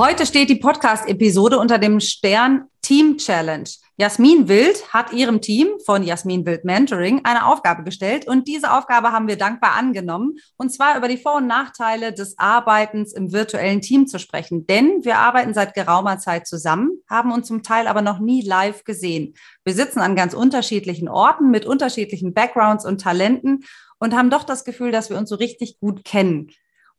[0.00, 3.68] Heute steht die Podcast-Episode unter dem Stern Team Challenge.
[3.98, 9.12] Jasmin Wild hat ihrem Team von Jasmin Wild Mentoring eine Aufgabe gestellt und diese Aufgabe
[9.12, 13.82] haben wir dankbar angenommen und zwar über die Vor- und Nachteile des Arbeitens im virtuellen
[13.82, 14.66] Team zu sprechen.
[14.66, 18.84] Denn wir arbeiten seit geraumer Zeit zusammen, haben uns zum Teil aber noch nie live
[18.84, 19.34] gesehen.
[19.66, 23.64] Wir sitzen an ganz unterschiedlichen Orten mit unterschiedlichen Backgrounds und Talenten
[23.98, 26.50] und haben doch das Gefühl, dass wir uns so richtig gut kennen.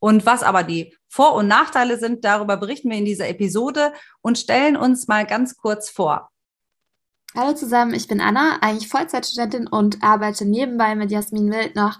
[0.01, 4.39] Und was aber die Vor- und Nachteile sind, darüber berichten wir in dieser Episode und
[4.39, 6.31] stellen uns mal ganz kurz vor.
[7.35, 11.99] Hallo zusammen, ich bin Anna, eigentlich Vollzeitstudentin und arbeite nebenbei mit Jasmin Wild noch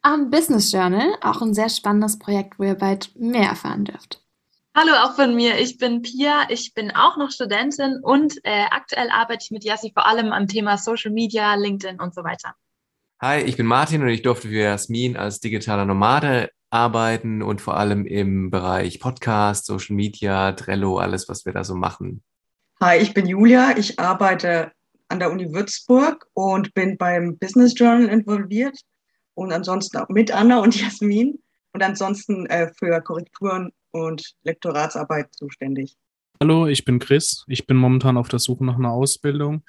[0.00, 4.22] am Business Journal, auch ein sehr spannendes Projekt, wo ihr bald mehr erfahren dürft.
[4.74, 9.10] Hallo auch von mir, ich bin Pia, ich bin auch noch Studentin und äh, aktuell
[9.10, 12.54] arbeite ich mit Jassi vor allem am Thema Social Media, LinkedIn und so weiter.
[13.20, 17.76] Hi, ich bin Martin und ich durfte für Jasmin als digitaler Nomade arbeiten und vor
[17.76, 22.22] allem im Bereich Podcast, Social Media, Trello, alles, was wir da so machen.
[22.80, 23.76] Hi, ich bin Julia.
[23.76, 24.72] Ich arbeite
[25.08, 28.78] an der Uni Würzburg und bin beim Business Journal involviert
[29.34, 31.38] und ansonsten auch mit Anna und Jasmin
[31.72, 35.96] und ansonsten äh, für Korrekturen und Lektoratsarbeit zuständig.
[36.40, 37.44] Hallo, ich bin Chris.
[37.48, 39.62] Ich bin momentan auf der Suche nach einer Ausbildung.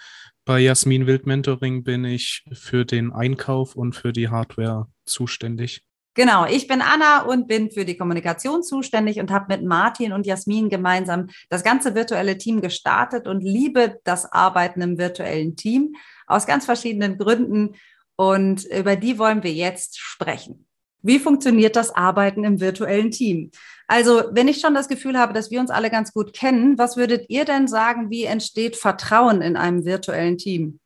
[0.45, 5.83] Bei Jasmin Wild Mentoring bin ich für den Einkauf und für die Hardware zuständig.
[6.13, 10.25] Genau, ich bin Anna und bin für die Kommunikation zuständig und habe mit Martin und
[10.25, 15.95] Jasmin gemeinsam das ganze virtuelle Team gestartet und liebe das Arbeiten im virtuellen Team
[16.27, 17.75] aus ganz verschiedenen Gründen.
[18.17, 20.67] Und über die wollen wir jetzt sprechen.
[21.01, 23.51] Wie funktioniert das Arbeiten im virtuellen Team?
[23.87, 26.97] Also, wenn ich schon das Gefühl habe, dass wir uns alle ganz gut kennen, was
[26.97, 30.79] würdet ihr denn sagen, wie entsteht Vertrauen in einem virtuellen Team?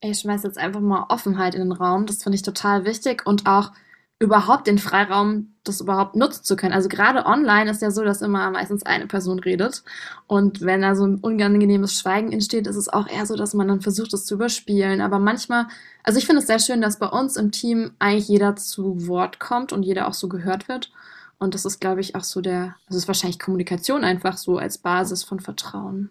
[0.00, 2.06] Ich schmeiße jetzt einfach mal Offenheit in den Raum.
[2.06, 3.72] Das finde ich total wichtig und auch
[4.20, 6.74] überhaupt den Freiraum, das überhaupt nutzen zu können.
[6.74, 9.82] Also gerade online ist ja so, dass immer meistens eine Person redet.
[10.26, 13.66] Und wenn da so ein unangenehmes Schweigen entsteht, ist es auch eher so, dass man
[13.66, 15.00] dann versucht, das zu überspielen.
[15.00, 15.66] Aber manchmal,
[16.04, 19.40] also ich finde es sehr schön, dass bei uns im Team eigentlich jeder zu Wort
[19.40, 20.92] kommt und jeder auch so gehört wird.
[21.38, 24.76] Und das ist, glaube ich, auch so der, das ist wahrscheinlich Kommunikation einfach so als
[24.76, 26.10] Basis von Vertrauen.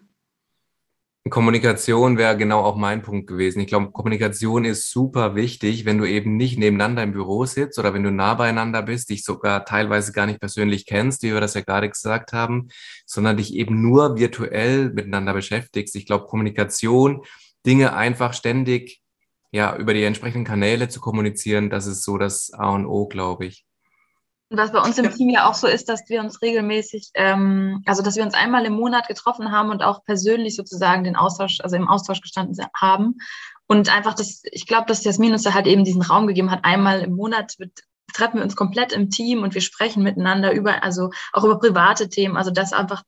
[1.28, 3.60] Kommunikation wäre genau auch mein Punkt gewesen.
[3.60, 7.92] Ich glaube, Kommunikation ist super wichtig, wenn du eben nicht nebeneinander im Büro sitzt oder
[7.92, 11.52] wenn du nah beieinander bist, dich sogar teilweise gar nicht persönlich kennst, wie wir das
[11.52, 12.68] ja gerade gesagt haben,
[13.04, 15.94] sondern dich eben nur virtuell miteinander beschäftigst.
[15.94, 17.22] Ich glaube, Kommunikation,
[17.66, 19.02] Dinge einfach ständig
[19.52, 23.44] ja über die entsprechenden Kanäle zu kommunizieren, das ist so das A und O, glaube
[23.44, 23.66] ich.
[24.50, 27.84] Und was bei uns im Team ja auch so ist, dass wir uns regelmäßig, ähm,
[27.86, 31.60] also dass wir uns einmal im Monat getroffen haben und auch persönlich sozusagen den Austausch,
[31.60, 33.18] also im Austausch gestanden haben.
[33.68, 36.64] Und einfach das, ich glaube, dass Jasmin uns da halt eben diesen Raum gegeben hat.
[36.64, 37.70] Einmal im Monat wird,
[38.12, 42.08] treffen wir uns komplett im Team und wir sprechen miteinander über, also auch über private
[42.08, 42.36] Themen.
[42.36, 43.04] Also das einfach,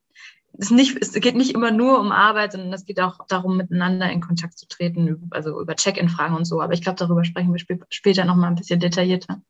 [0.57, 4.09] es, nicht, es geht nicht immer nur um Arbeit, sondern es geht auch darum, miteinander
[4.09, 6.61] in Kontakt zu treten, also über Check-in-Fragen und so.
[6.61, 9.41] Aber ich glaube, darüber sprechen wir sp später nochmal ein bisschen detaillierter.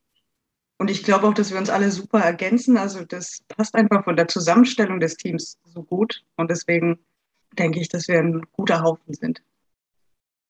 [0.84, 2.76] Und ich glaube auch, dass wir uns alle super ergänzen.
[2.76, 6.26] Also das passt einfach von der Zusammenstellung des Teams so gut.
[6.36, 7.00] Und deswegen
[7.58, 9.42] denke ich, dass wir ein guter Haufen sind.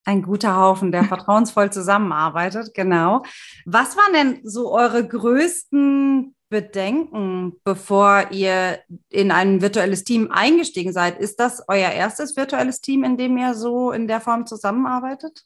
[0.06, 3.22] Ein guter Haufen, der vertrauensvoll zusammenarbeitet, genau.
[3.68, 8.80] Was waren denn so eure größten Bedenken, bevor ihr
[9.10, 11.20] in ein virtuelles Team eingestiegen seid?
[11.20, 15.46] Ist das euer erstes virtuelles Team, in dem ihr so in der Form zusammenarbeitet?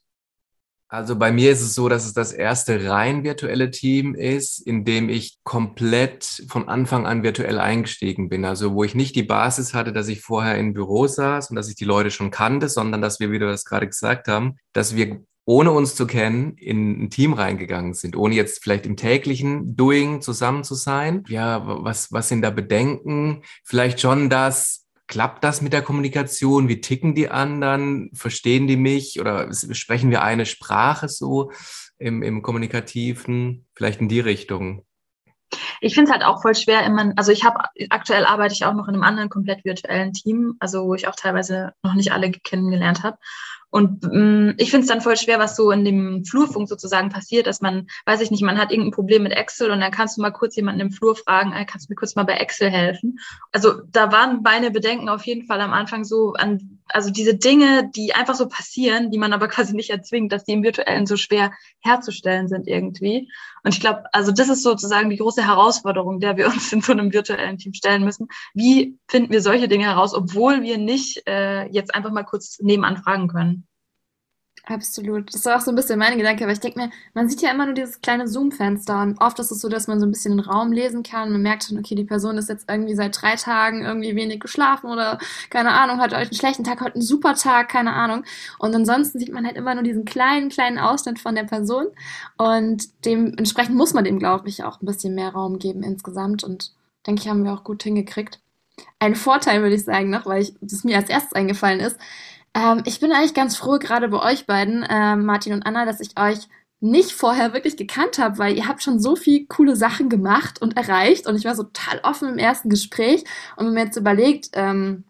[0.90, 4.86] Also bei mir ist es so, dass es das erste rein virtuelle Team ist, in
[4.86, 8.46] dem ich komplett von Anfang an virtuell eingestiegen bin.
[8.46, 11.70] Also wo ich nicht die Basis hatte, dass ich vorher im Büro saß und dass
[11.70, 14.96] ich die Leute schon kannte, sondern dass wir, wie wir das gerade gesagt haben, dass
[14.96, 19.78] wir ohne uns zu kennen in ein Team reingegangen sind, ohne jetzt vielleicht im täglichen
[19.78, 21.24] Doing zusammen zu sein.
[21.30, 23.44] Ja, was, was sind da Bedenken?
[23.64, 26.68] Vielleicht schon das, Klappt das mit der Kommunikation?
[26.68, 28.10] Wie ticken die anderen?
[28.14, 29.20] Verstehen die mich?
[29.22, 31.52] Oder sprechen wir eine Sprache so
[31.98, 33.66] im, im Kommunikativen?
[33.74, 34.86] Vielleicht in die Richtung.
[35.82, 37.60] Ich finde es halt auch voll schwer, immer, also ich habe
[37.90, 41.16] aktuell arbeite ich auch noch in einem anderen komplett virtuellen Team, also wo ich auch
[41.16, 43.18] teilweise noch nicht alle kennengelernt habe.
[43.70, 47.48] Und ähm, ich finde es dann voll schwer, was so in dem Flurfunk sozusagen passiert,
[47.48, 50.22] dass man, weiß ich nicht, man hat irgendein Problem mit Excel und dann kannst du
[50.22, 53.20] mal kurz jemanden im Flur fragen, kannst du mir kurz mal bei Excel helfen?
[53.52, 57.90] Also da waren meine Bedenken auf jeden Fall am Anfang so an, also diese Dinge,
[57.96, 61.18] die einfach so passieren, die man aber quasi nicht erzwingt, dass die im Virtuellen so
[61.18, 63.30] schwer herzustellen sind irgendwie.
[63.64, 66.92] Und ich glaube, also das ist sozusagen die große Herausforderung, der wir uns in so
[66.92, 68.28] einem virtuellen Team stellen müssen.
[68.54, 72.98] Wie finden wir solche Dinge heraus, obwohl wir nicht äh, jetzt einfach mal kurz nebenan
[72.98, 73.68] fragen können?
[74.70, 75.34] Absolut.
[75.34, 77.52] Das war auch so ein bisschen mein Gedanke, aber ich denke mir, man sieht ja
[77.52, 80.36] immer nur dieses kleine Zoom-Fenster und oft ist es so, dass man so ein bisschen
[80.36, 81.32] den Raum lesen kann.
[81.32, 84.90] Man merkt dann, okay, die Person ist jetzt irgendwie seit drei Tagen irgendwie wenig geschlafen
[84.92, 85.20] oder
[85.50, 88.26] keine Ahnung, hat heute einen schlechten Tag, heute einen super Tag, keine Ahnung.
[88.60, 91.86] Und ansonsten sieht man halt immer nur diesen kleinen, kleinen Ausschnitt von der Person
[92.38, 96.74] und dementsprechend muss man dem, glaube ich, auch ein bisschen mehr Raum geben insgesamt und
[97.06, 98.42] denke ich, haben wir auch gut hingekriegt.
[99.00, 101.98] Ein Vorteil würde ich sagen noch, weil ich, das mir als erstes eingefallen ist,
[102.58, 106.00] ähm, ich bin eigentlich ganz froh, gerade bei euch beiden, äh, Martin und Anna, dass
[106.00, 106.48] ich euch
[106.80, 110.78] nicht vorher wirklich gekannt habe, weil ihr habt schon so viel coole Sachen gemacht und
[110.78, 113.24] erreicht und ich war so total offen im ersten Gespräch
[113.56, 115.04] und wenn man jetzt überlegt, ähm,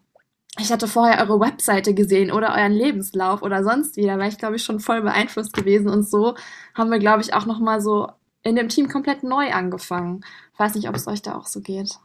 [0.58, 4.38] ich hatte vorher eure Webseite gesehen oder euren Lebenslauf oder sonst wie, da war ich
[4.38, 6.34] glaube ich schon voll beeinflusst gewesen und so
[6.74, 8.08] haben wir glaube ich auch noch mal so
[8.42, 10.24] in dem Team komplett neu angefangen.
[10.54, 11.98] Ich weiß nicht, ob es euch da auch so geht.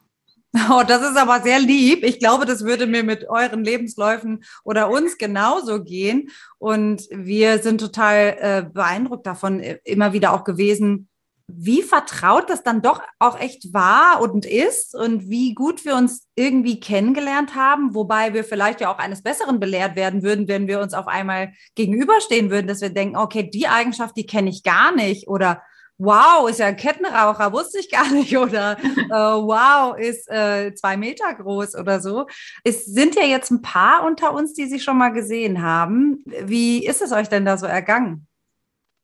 [0.69, 2.03] Oh, das ist aber sehr lieb.
[2.03, 6.29] Ich glaube, das würde mir mit euren Lebensläufen oder uns genauso gehen.
[6.59, 11.09] Und wir sind total äh, beeindruckt davon, äh, immer wieder auch gewesen,
[11.47, 16.27] wie vertraut das dann doch auch echt war und ist und wie gut wir uns
[16.35, 20.79] irgendwie kennengelernt haben, wobei wir vielleicht ja auch eines Besseren belehrt werden würden, wenn wir
[20.79, 24.95] uns auf einmal gegenüberstehen würden, dass wir denken, okay, die Eigenschaft, die kenne ich gar
[24.95, 25.61] nicht oder
[25.98, 28.38] wow, ist ja ein Kettenraucher, wusste ich gar nicht.
[28.38, 32.28] Oder äh, wow, ist äh, zwei Meter groß oder so.
[32.63, 36.24] Es sind ja jetzt ein paar unter uns, die sich schon mal gesehen haben.
[36.25, 38.28] Wie ist es euch denn da so ergangen?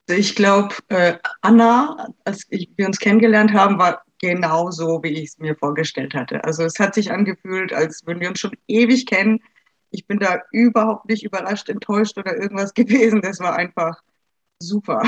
[0.10, 5.38] Ich glaube, äh, Anna, als wir uns kennengelernt haben, war genau so, wie ich es
[5.38, 6.44] mir vorgestellt hatte.
[6.44, 9.40] Also es hat sich angefühlt, als würden wir uns schon ewig kennen.
[9.92, 13.22] Ich bin da überhaupt nicht überrascht, enttäuscht oder irgendwas gewesen.
[13.22, 14.02] Das war einfach
[14.60, 15.04] super.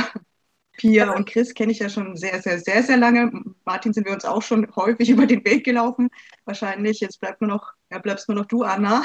[0.81, 3.31] Pia und Chris kenne ich ja schon sehr, sehr, sehr, sehr lange.
[3.66, 6.10] Martin sind wir uns auch schon häufig über den Weg gelaufen.
[6.45, 9.04] Wahrscheinlich, jetzt bleibt nur noch, ja, bleibst nur noch du, Anna.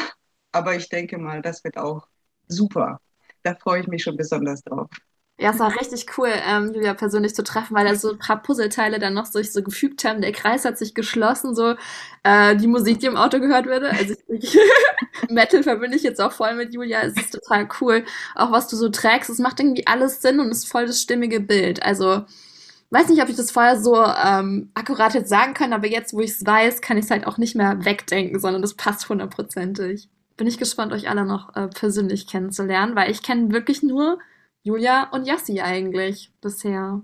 [0.52, 2.08] Aber ich denke mal, das wird auch
[2.49, 2.99] super.
[3.43, 4.88] Da freue ich mich schon besonders drauf.
[5.38, 8.42] Ja, es war richtig cool, ähm, Julia persönlich zu treffen, weil da so ein paar
[8.42, 10.22] Puzzleteile dann noch sich so gefügt haben.
[10.22, 11.74] Der Kreis hat sich geschlossen, so
[12.22, 13.90] äh, die Musik, die im Auto gehört würde.
[13.90, 14.58] Also ich,
[15.28, 17.02] Metal verbinde ich jetzt auch voll mit Julia.
[17.02, 18.04] Es ist total cool.
[18.34, 21.40] Auch was du so trägst, es macht irgendwie alles Sinn und ist voll das stimmige
[21.40, 21.82] Bild.
[21.82, 22.24] Also
[22.90, 26.20] weiß nicht, ob ich das vorher so ähm, akkurat jetzt sagen kann, aber jetzt, wo
[26.20, 30.08] ich es weiß, kann ich es halt auch nicht mehr wegdenken, sondern das passt hundertprozentig.
[30.38, 34.18] Bin ich gespannt, euch alle noch äh, persönlich kennenzulernen, weil ich kenne wirklich nur
[34.66, 37.00] Julia und Yassi eigentlich bisher.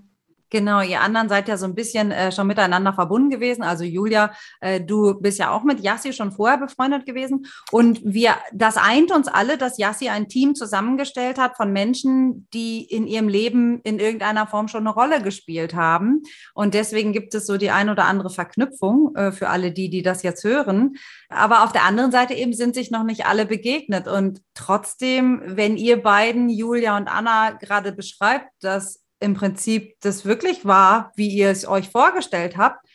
[0.53, 3.63] Genau, ihr anderen seid ja so ein bisschen äh, schon miteinander verbunden gewesen.
[3.63, 7.47] Also Julia, äh, du bist ja auch mit Yassi schon vorher befreundet gewesen.
[7.71, 12.83] Und wir, das eint uns alle, dass Yassi ein Team zusammengestellt hat von Menschen, die
[12.83, 16.21] in ihrem Leben in irgendeiner Form schon eine Rolle gespielt haben.
[16.53, 20.03] Und deswegen gibt es so die ein oder andere Verknüpfung äh, für alle die, die
[20.03, 20.97] das jetzt hören.
[21.29, 24.07] Aber auf der anderen Seite eben sind sich noch nicht alle begegnet.
[24.07, 30.65] Und trotzdem, wenn ihr beiden, Julia und Anna, gerade beschreibt, dass im Prinzip das wirklich
[30.65, 32.85] war, wie ihr es euch vorgestellt habt,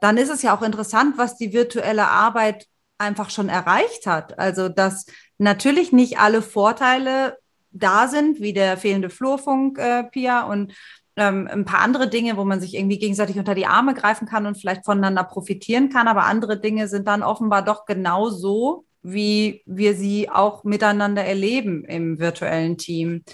[0.00, 2.66] dann ist es ja auch interessant, was die virtuelle Arbeit
[2.98, 4.38] einfach schon erreicht hat.
[4.38, 5.06] Also, dass
[5.38, 7.38] natürlich nicht alle Vorteile
[7.70, 10.74] da sind, wie der fehlende Flurfunk, äh, Pia, und
[11.16, 14.46] ähm, ein paar andere Dinge, wo man sich irgendwie gegenseitig unter die Arme greifen kann
[14.46, 16.08] und vielleicht voneinander profitieren kann.
[16.08, 21.84] Aber andere Dinge sind dann offenbar doch genau so, wie wir sie auch miteinander erleben
[21.84, 23.24] im virtuellen Team.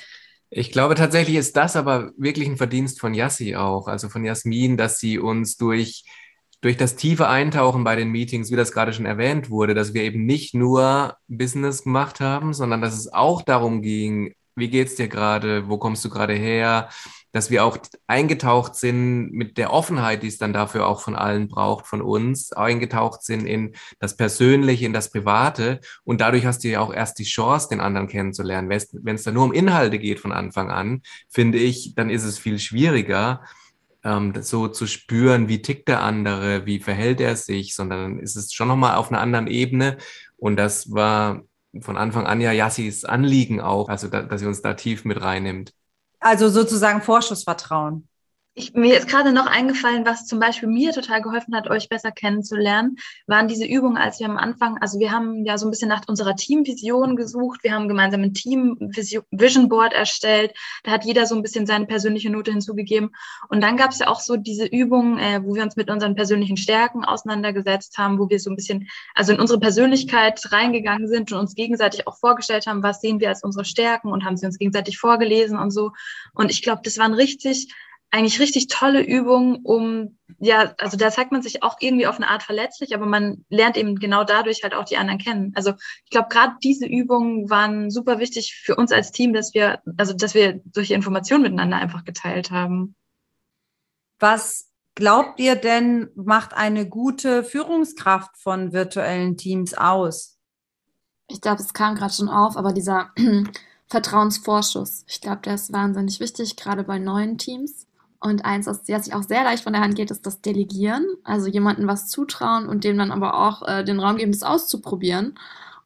[0.56, 4.76] Ich glaube tatsächlich ist das aber wirklich ein Verdienst von Yassi auch, also von Jasmin,
[4.76, 6.04] dass sie uns durch,
[6.60, 10.04] durch das tiefe Eintauchen bei den Meetings, wie das gerade schon erwähnt wurde, dass wir
[10.04, 15.08] eben nicht nur Business gemacht haben, sondern dass es auch darum ging, wie geht's dir
[15.08, 16.88] gerade, wo kommst du gerade her,
[17.34, 17.76] dass wir auch
[18.06, 22.52] eingetaucht sind mit der Offenheit, die es dann dafür auch von allen braucht, von uns,
[22.52, 25.80] eingetaucht sind in das Persönliche, in das Private.
[26.04, 28.70] Und dadurch hast du ja auch erst die Chance, den anderen kennenzulernen.
[28.70, 32.38] Wenn es dann nur um Inhalte geht von Anfang an, finde ich, dann ist es
[32.38, 33.42] viel schwieriger,
[34.04, 38.52] ähm, so zu spüren, wie tickt der andere, wie verhält er sich, sondern ist es
[38.52, 39.96] schon nochmal auf einer anderen Ebene.
[40.36, 41.42] Und das war
[41.80, 45.20] von Anfang an ja Yassis Anliegen auch, also da, dass sie uns da tief mit
[45.20, 45.72] reinnimmt.
[46.24, 48.08] Also sozusagen Vorschussvertrauen.
[48.56, 52.12] Ich, mir ist gerade noch eingefallen, was zum Beispiel mir total geholfen hat, euch besser
[52.12, 52.96] kennenzulernen,
[53.26, 56.02] waren diese Übungen, als wir am Anfang, also wir haben ja so ein bisschen nach
[56.06, 60.52] unserer Teamvision gesucht, wir haben gemeinsam ein Team Vision Board erstellt,
[60.84, 63.10] da hat jeder so ein bisschen seine persönliche Note hinzugegeben.
[63.48, 66.14] Und dann gab es ja auch so diese Übungen, äh, wo wir uns mit unseren
[66.14, 71.32] persönlichen Stärken auseinandergesetzt haben, wo wir so ein bisschen, also in unsere Persönlichkeit reingegangen sind
[71.32, 74.46] und uns gegenseitig auch vorgestellt haben, was sehen wir als unsere Stärken und haben sie
[74.46, 75.90] uns gegenseitig vorgelesen und so.
[76.34, 77.74] Und ich glaube, das waren richtig
[78.14, 82.28] eigentlich richtig tolle Übungen, um, ja, also da zeigt man sich auch irgendwie auf eine
[82.28, 85.50] Art verletzlich, aber man lernt eben genau dadurch halt auch die anderen kennen.
[85.56, 85.72] Also
[86.04, 90.14] ich glaube, gerade diese Übungen waren super wichtig für uns als Team, dass wir, also
[90.14, 92.94] dass wir solche Informationen miteinander einfach geteilt haben.
[94.20, 100.38] Was glaubt ihr denn, macht eine gute Führungskraft von virtuellen Teams aus?
[101.26, 103.10] Ich glaube, es kam gerade schon auf, aber dieser
[103.88, 107.83] Vertrauensvorschuss, ich glaube, der ist wahnsinnig wichtig, gerade bei neuen Teams.
[108.24, 111.04] Und eins, was sich auch sehr leicht von der Hand geht, ist das Delegieren.
[111.24, 115.38] Also jemandem was zutrauen und dem dann aber auch äh, den Raum geben, das auszuprobieren.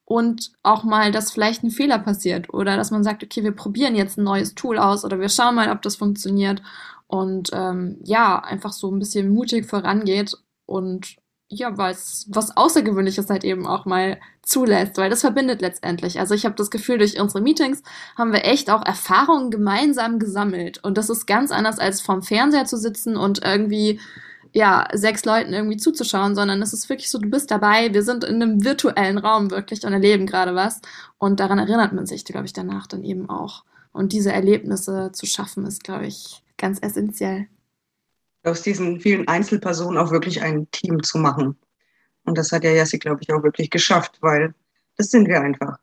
[0.04, 3.96] Und auch mal, dass vielleicht ein Fehler passiert oder dass man sagt, okay, wir probieren
[3.96, 6.62] jetzt ein neues Tool aus oder wir schauen mal, ob das funktioniert.
[7.08, 11.16] Und ähm, ja, einfach so ein bisschen mutig vorangeht und
[11.50, 16.20] ja, was, was Außergewöhnliches halt eben auch mal zulässt, weil das verbindet letztendlich.
[16.20, 17.82] Also ich habe das Gefühl, durch unsere Meetings
[18.16, 20.82] haben wir echt auch Erfahrungen gemeinsam gesammelt.
[20.84, 24.00] Und das ist ganz anders als vorm Fernseher zu sitzen und irgendwie
[24.52, 28.24] ja, sechs Leuten irgendwie zuzuschauen, sondern es ist wirklich so, du bist dabei, wir sind
[28.24, 30.80] in einem virtuellen Raum wirklich und erleben gerade was.
[31.18, 33.64] Und daran erinnert man sich, glaube ich, danach dann eben auch.
[33.92, 37.46] Und diese Erlebnisse zu schaffen, ist, glaube ich, ganz essentiell
[38.48, 41.56] aus diesen vielen Einzelpersonen auch wirklich ein Team zu machen.
[42.24, 44.54] Und das hat ja Jassi, glaube ich, auch wirklich geschafft, weil
[44.96, 45.78] das sind wir einfach.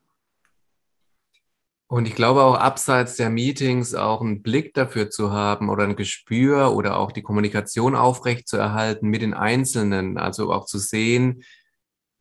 [1.87, 5.95] Und ich glaube auch abseits der Meetings auch einen Blick dafür zu haben oder ein
[5.95, 10.17] Gespür oder auch die Kommunikation aufrecht zu erhalten mit den Einzelnen.
[10.17, 11.43] Also auch zu sehen,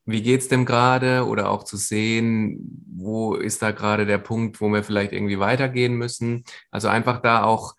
[0.04, 4.68] wie geht's dem gerade oder auch zu sehen, wo ist da gerade der Punkt, wo
[4.68, 6.44] wir vielleicht irgendwie weitergehen müssen.
[6.70, 7.74] Also einfach da auch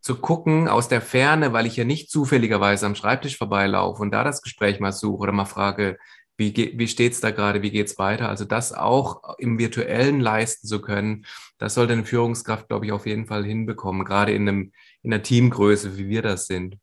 [0.00, 4.24] zu gucken aus der Ferne, weil ich ja nicht zufälligerweise am Schreibtisch vorbeilaufe und da
[4.24, 5.98] das Gespräch mal suche oder mal frage,
[6.36, 8.30] wie, wie steht's da gerade, wie geht's weiter?
[8.30, 11.26] Also das auch im virtuellen leisten zu können,
[11.58, 15.22] das sollte eine Führungskraft, glaube ich, auf jeden Fall hinbekommen, gerade in einem in einer
[15.22, 16.76] Teamgröße, wie wir das sind.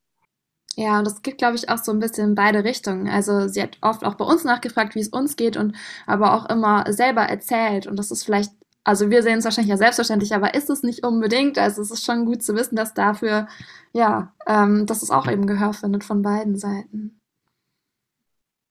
[0.75, 3.07] Ja, und das geht, glaube ich, auch so ein bisschen in beide Richtungen.
[3.07, 6.47] Also sie hat oft auch bei uns nachgefragt, wie es uns geht und aber auch
[6.49, 7.87] immer selber erzählt.
[7.87, 8.51] Und das ist vielleicht
[8.87, 11.57] also wir sehen es wahrscheinlich ja selbstverständlich, aber ist es nicht unbedingt.
[11.57, 13.49] Also es ist schon gut zu wissen, dass dafür,
[13.91, 17.19] ja, ähm, dass es auch eben Gehör findet von beiden Seiten.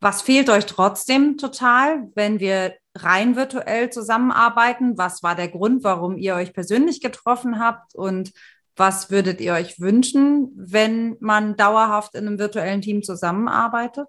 [0.01, 4.97] Was fehlt euch trotzdem total, wenn wir rein virtuell zusammenarbeiten?
[4.97, 7.95] Was war der Grund, warum ihr euch persönlich getroffen habt?
[7.95, 8.33] Und
[8.75, 14.09] was würdet ihr euch wünschen, wenn man dauerhaft in einem virtuellen Team zusammenarbeitet?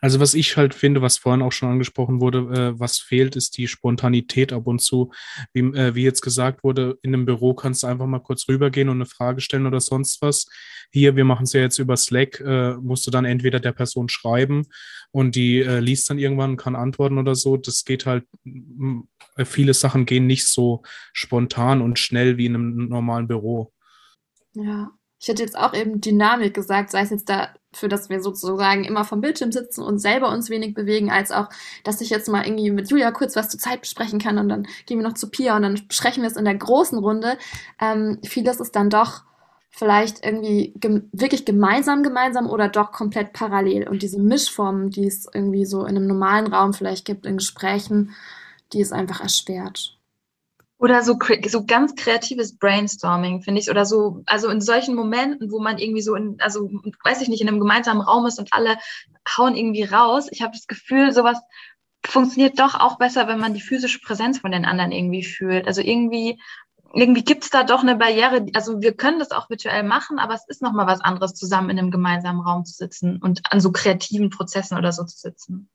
[0.00, 3.56] Also was ich halt finde, was vorhin auch schon angesprochen wurde, äh, was fehlt, ist
[3.58, 5.12] die Spontanität ab und zu.
[5.52, 8.88] Wie, äh, wie jetzt gesagt wurde, in einem Büro kannst du einfach mal kurz rübergehen
[8.88, 10.46] und eine Frage stellen oder sonst was.
[10.90, 14.08] Hier, wir machen es ja jetzt über Slack, äh, musst du dann entweder der Person
[14.08, 14.66] schreiben
[15.10, 17.56] und die äh, liest dann irgendwann und kann antworten oder so.
[17.56, 18.24] Das geht halt,
[19.44, 23.72] viele Sachen gehen nicht so spontan und schnell wie in einem normalen Büro.
[24.54, 28.84] Ja, ich hätte jetzt auch eben Dynamik gesagt, sei es jetzt dafür, dass wir sozusagen
[28.84, 31.48] immer vom Bildschirm sitzen und selber uns wenig bewegen, als auch,
[31.84, 34.66] dass ich jetzt mal irgendwie mit Julia kurz was zur Zeit besprechen kann und dann
[34.86, 37.38] gehen wir noch zu Pia und dann besprechen wir es in der großen Runde.
[37.80, 39.22] Ähm, vieles ist dann doch
[39.70, 43.88] vielleicht irgendwie gem wirklich gemeinsam gemeinsam oder doch komplett parallel.
[43.88, 48.14] Und diese Mischformen, die es irgendwie so in einem normalen Raum vielleicht gibt, in Gesprächen,
[48.72, 49.95] die ist einfach erschwert.
[50.78, 51.18] Oder so,
[51.48, 53.70] so ganz kreatives Brainstorming, finde ich.
[53.70, 56.70] Oder so, also in solchen Momenten, wo man irgendwie so in, also
[57.04, 58.76] weiß ich nicht, in einem gemeinsamen Raum ist und alle
[59.36, 60.28] hauen irgendwie raus.
[60.30, 61.40] Ich habe das Gefühl, sowas
[62.04, 65.66] funktioniert doch auch besser, wenn man die physische Präsenz von den anderen irgendwie fühlt.
[65.66, 66.40] Also irgendwie,
[66.94, 68.46] irgendwie gibt's da doch eine Barriere.
[68.54, 71.78] Also wir können das auch virtuell machen, aber es ist nochmal was anderes, zusammen in
[71.78, 75.70] einem gemeinsamen Raum zu sitzen und an so kreativen Prozessen oder so zu sitzen.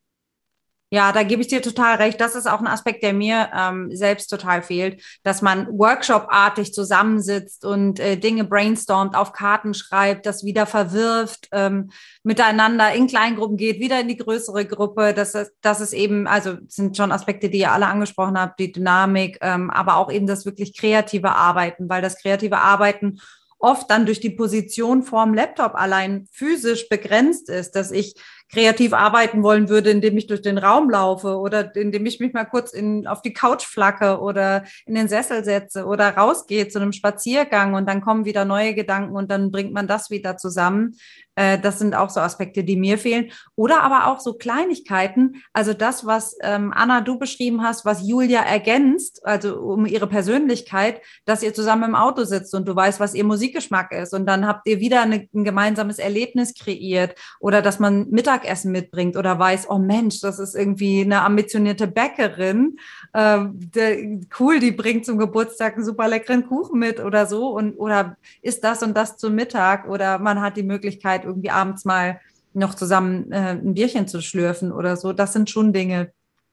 [0.94, 2.20] Ja, da gebe ich dir total recht.
[2.20, 7.64] Das ist auch ein Aspekt, der mir ähm, selbst total fehlt, dass man workshopartig zusammensitzt
[7.64, 11.92] und äh, Dinge brainstormt, auf Karten schreibt, das wieder verwirft, ähm,
[12.24, 15.14] miteinander in Kleingruppen geht, wieder in die größere Gruppe.
[15.14, 15.32] Das
[15.62, 19.70] das ist eben, also sind schon Aspekte, die ihr alle angesprochen habt, die Dynamik, ähm,
[19.70, 23.22] aber auch eben das wirklich kreative Arbeiten, weil das kreative Arbeiten
[23.62, 28.16] oft dann durch die Position vorm Laptop allein physisch begrenzt ist, dass ich
[28.52, 32.46] kreativ arbeiten wollen würde, indem ich durch den Raum laufe oder indem ich mich mal
[32.46, 36.92] kurz in, auf die Couch flacke oder in den Sessel setze oder rausgehe zu einem
[36.92, 40.96] Spaziergang und dann kommen wieder neue Gedanken und dann bringt man das wieder zusammen.
[41.36, 43.32] Äh, das sind auch so Aspekte, die mir fehlen.
[43.56, 45.42] Oder aber auch so Kleinigkeiten.
[45.54, 51.02] Also das, was ähm, Anna, du beschrieben hast, was Julia ergänzt, also um ihre Persönlichkeit,
[51.26, 54.14] dass ihr zusammen im Auto sitzt und du weißt, was ihr Musikgeschmack ist.
[54.14, 57.16] Und dann habt ihr wieder eine, ein gemeinsames Erlebnis kreiert.
[57.40, 58.10] Oder dass man
[58.42, 62.78] Mittagessen mitbringt oder weiß, oh Mensch, das ist irgendwie eine ambitionierte Bäckerin.
[63.14, 63.98] Ähm, der,
[64.40, 67.50] cool, die bringt zum Geburtstag einen super leckeren Kuchen mit oder so.
[67.50, 69.88] Und, oder ist das und das zum Mittag?
[69.88, 72.20] Oder man hat die Möglichkeit, irgendwie abends mal
[72.54, 75.14] noch zusammen äh, ein Bierchen zu schlürfen oder so.
[75.14, 76.12] Das sind schon Dinge,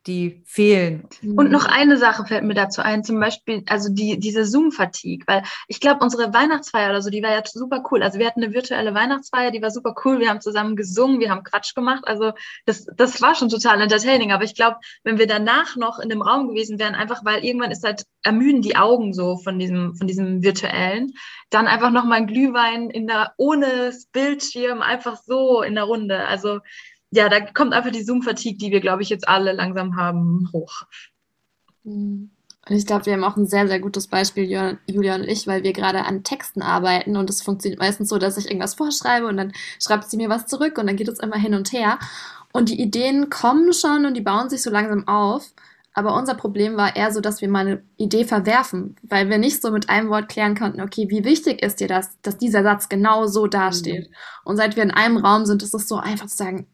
[0.09, 1.07] die fehlen.
[1.23, 5.43] Und noch eine Sache fällt mir dazu ein, zum Beispiel, also die, diese Zoom-Fatigue, weil
[5.69, 8.03] ich glaube, unsere Weihnachtsfeier oder so, die war ja super cool.
[8.03, 10.19] Also wir hatten eine virtuelle Weihnachtsfeier, die war super cool.
[10.19, 12.05] Wir haben zusammen gesungen, wir haben Quatsch gemacht.
[12.07, 12.33] Also
[12.65, 14.33] das, das war schon total entertaining.
[14.33, 17.71] Aber ich glaube, wenn wir danach noch in dem Raum gewesen wären, einfach weil irgendwann
[17.71, 21.13] ist halt ermüden die Augen so von diesem, von diesem virtuellen,
[21.51, 26.27] dann einfach noch mal ein Glühwein in der, ohne Bildschirm, einfach so in der Runde.
[26.27, 26.61] Also
[27.11, 30.83] ja, da kommt einfach die Zoom-Fatigue, die wir, glaube ich, jetzt alle langsam haben, hoch.
[32.69, 34.45] Und ich glaube, wir haben auch ein sehr, sehr gutes Beispiel,
[34.87, 38.37] Julia und ich, weil wir gerade an Texten arbeiten und es funktioniert meistens so, dass
[38.37, 41.37] ich irgendwas vorschreibe und dann schreibt sie mir was zurück und dann geht es immer
[41.37, 41.99] hin und her.
[42.53, 45.47] Und die Ideen kommen schon und die bauen sich so langsam auf.
[45.95, 49.61] Aber unser Problem war eher so, dass wir mal eine Idee verwerfen, weil wir nicht
[49.63, 52.89] so mit einem Wort klären konnten, okay, wie wichtig ist dir das, dass dieser Satz
[52.89, 54.09] genau so dasteht.
[54.09, 54.15] Mhm.
[54.45, 56.67] Und seit wir in einem Raum sind, ist es so einfach zu sagen,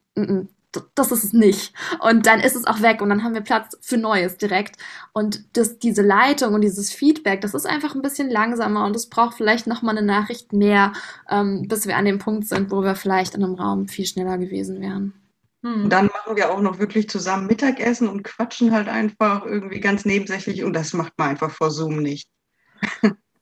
[0.95, 1.73] das ist es nicht.
[2.01, 4.77] Und dann ist es auch weg und dann haben wir Platz für Neues direkt.
[5.13, 9.09] Und das, diese Leitung und dieses Feedback, das ist einfach ein bisschen langsamer und es
[9.09, 10.93] braucht vielleicht nochmal eine Nachricht mehr,
[11.29, 14.39] ähm, bis wir an dem Punkt sind, wo wir vielleicht in einem Raum viel schneller
[14.39, 15.15] gewesen wären.
[15.63, 15.89] Hm.
[15.89, 20.63] Dann machen wir auch noch wirklich zusammen Mittagessen und quatschen halt einfach irgendwie ganz nebensächlich
[20.65, 22.29] und das macht man einfach vor Zoom nicht.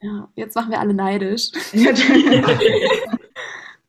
[0.01, 1.51] Ja, jetzt machen wir alle neidisch.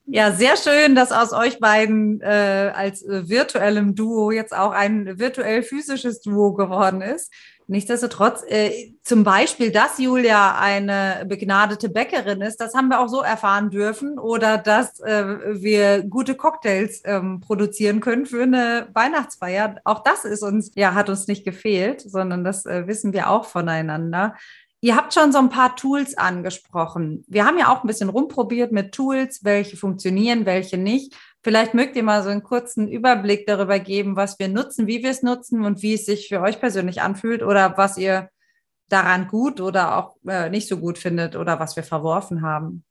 [0.05, 5.17] Ja, sehr schön, dass aus euch beiden äh, als äh, virtuellem Duo jetzt auch ein
[5.17, 7.31] virtuell physisches Duo geworden ist.
[7.67, 13.21] Nichtsdestotrotz, äh, zum Beispiel, dass Julia eine begnadete Bäckerin ist, das haben wir auch so
[13.21, 14.19] erfahren dürfen.
[14.19, 19.79] Oder dass äh, wir gute Cocktails ähm, produzieren können für eine Weihnachtsfeier.
[19.85, 23.45] Auch das ist uns, ja, hat uns nicht gefehlt, sondern das äh, wissen wir auch
[23.45, 24.35] voneinander.
[24.83, 27.23] Ihr habt schon so ein paar Tools angesprochen.
[27.29, 31.15] Wir haben ja auch ein bisschen rumprobiert mit Tools, welche funktionieren, welche nicht.
[31.41, 35.11] Vielleicht mögt ihr mal so einen kurzen Überblick darüber geben, was wir nutzen, wie wir
[35.11, 38.27] es nutzen und wie es sich für euch persönlich anfühlt oder was ihr
[38.89, 42.83] daran gut oder auch äh, nicht so gut findet oder was wir verworfen haben.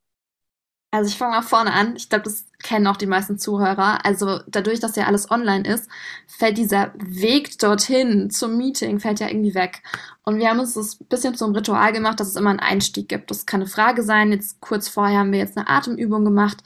[0.94, 1.96] Also ich fange mal vorne an.
[1.96, 4.04] Ich glaube, das kennen auch die meisten Zuhörer.
[4.04, 5.88] Also dadurch, dass ja alles online ist,
[6.26, 9.82] fällt dieser Weg dorthin zum Meeting, fällt ja irgendwie weg.
[10.24, 13.08] Und wir haben uns das ein bisschen zum Ritual gemacht, dass es immer einen Einstieg
[13.08, 13.30] gibt.
[13.30, 14.32] Das kann eine Frage sein.
[14.32, 16.58] Jetzt kurz vorher haben wir jetzt eine Atemübung gemacht.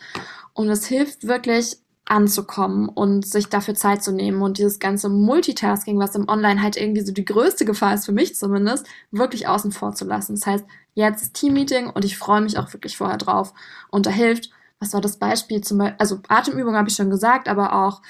[0.54, 5.98] Und es hilft wirklich, anzukommen und sich dafür Zeit zu nehmen und dieses ganze Multitasking,
[5.98, 9.72] was im Online halt irgendwie so die größte Gefahr ist, für mich zumindest, wirklich außen
[9.72, 10.36] vor zu lassen.
[10.36, 10.64] Das heißt,
[10.94, 13.52] jetzt Teammeeting und ich freue mich auch wirklich vorher drauf.
[13.90, 17.48] Und da hilft, was war das Beispiel zum Beispiel, also Atemübung habe ich schon gesagt,
[17.48, 18.02] aber auch,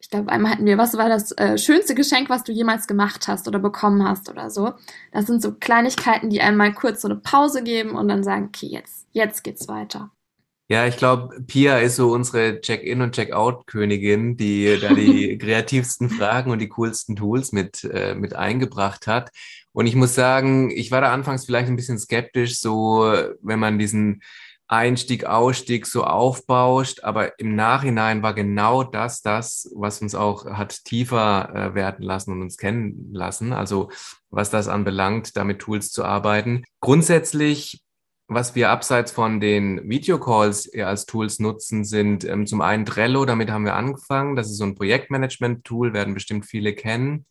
[0.00, 3.28] ich glaube, einmal hatten wir, was war das äh, schönste Geschenk, was du jemals gemacht
[3.28, 4.74] hast oder bekommen hast oder so.
[5.12, 8.66] Das sind so Kleinigkeiten, die einmal kurz so eine Pause geben und dann sagen, okay,
[8.66, 10.10] jetzt, jetzt geht's weiter.
[10.68, 16.50] Ja, ich glaube, Pia ist so unsere Check-in- und Check-out-Königin, die da die kreativsten Fragen
[16.50, 19.30] und die coolsten Tools mit, äh, mit eingebracht hat.
[19.72, 23.78] Und ich muss sagen, ich war da anfangs vielleicht ein bisschen skeptisch, so wenn man
[23.78, 24.22] diesen
[24.68, 30.84] Einstieg, Ausstieg so aufbauscht, aber im Nachhinein war genau das das, was uns auch hat
[30.84, 33.52] tiefer äh, werden lassen und uns kennen lassen.
[33.52, 33.90] Also
[34.30, 36.64] was das anbelangt, damit Tools zu arbeiten.
[36.80, 37.80] Grundsätzlich
[38.28, 43.50] was wir abseits von den Videocalls als Tools nutzen, sind ähm, zum einen Trello, damit
[43.50, 44.34] haben wir angefangen.
[44.34, 47.26] Das ist so ein Projektmanagement-Tool, werden bestimmt viele kennen.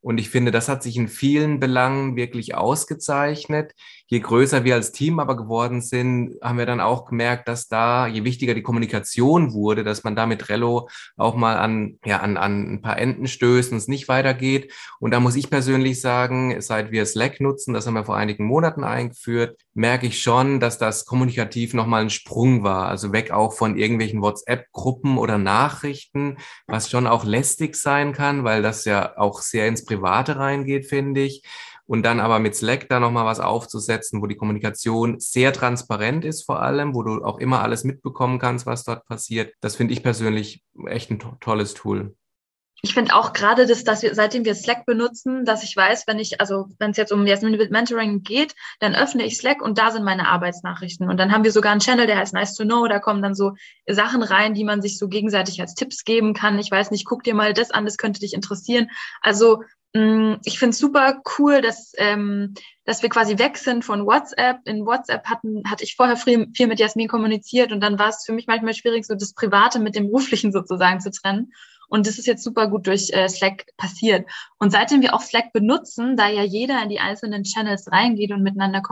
[0.00, 3.72] Und ich finde, das hat sich in vielen Belangen wirklich ausgezeichnet.
[4.10, 8.06] Je größer wir als Team aber geworden sind, haben wir dann auch gemerkt, dass da,
[8.06, 12.38] je wichtiger die Kommunikation wurde, dass man da mit Trello auch mal an, ja, an,
[12.38, 14.72] an ein paar Enden stößt und es nicht weitergeht.
[14.98, 18.46] Und da muss ich persönlich sagen, seit wir Slack nutzen, das haben wir vor einigen
[18.46, 22.88] Monaten eingeführt, merke ich schon, dass das kommunikativ nochmal ein Sprung war.
[22.88, 28.62] Also weg auch von irgendwelchen WhatsApp-Gruppen oder Nachrichten, was schon auch lästig sein kann, weil
[28.62, 31.42] das ja auch sehr ins Private reingeht, finde ich.
[31.88, 36.42] Und dann aber mit Slack da nochmal was aufzusetzen, wo die Kommunikation sehr transparent ist
[36.44, 39.54] vor allem, wo du auch immer alles mitbekommen kannst, was dort passiert.
[39.60, 42.14] Das finde ich persönlich echt ein to tolles Tool
[42.80, 46.18] ich finde auch gerade das, dass wir, seitdem wir Slack benutzen, dass ich weiß, wenn
[46.20, 49.78] ich, also wenn es jetzt um Jasmin mit Mentoring geht, dann öffne ich Slack und
[49.78, 51.08] da sind meine Arbeitsnachrichten.
[51.08, 52.86] Und dann haben wir sogar einen Channel, der heißt Nice to Know.
[52.86, 53.54] Da kommen dann so
[53.88, 56.58] Sachen rein, die man sich so gegenseitig als Tipps geben kann.
[56.58, 58.90] Ich weiß nicht, guck dir mal das an, das könnte dich interessieren.
[59.22, 59.64] Also
[59.94, 64.58] mm, ich finde es super cool, dass, ähm, dass wir quasi weg sind von WhatsApp.
[64.66, 68.22] In WhatsApp hatten, hatte ich vorher viel, viel mit Jasmin kommuniziert und dann war es
[68.24, 71.50] für mich manchmal schwierig, so das Private mit dem Beruflichen sozusagen zu trennen.
[71.88, 74.28] Und das ist jetzt super gut durch äh, Slack passiert.
[74.58, 78.42] Und seitdem wir auch Slack benutzen, da ja jeder in die einzelnen Channels reingeht und
[78.42, 78.82] miteinander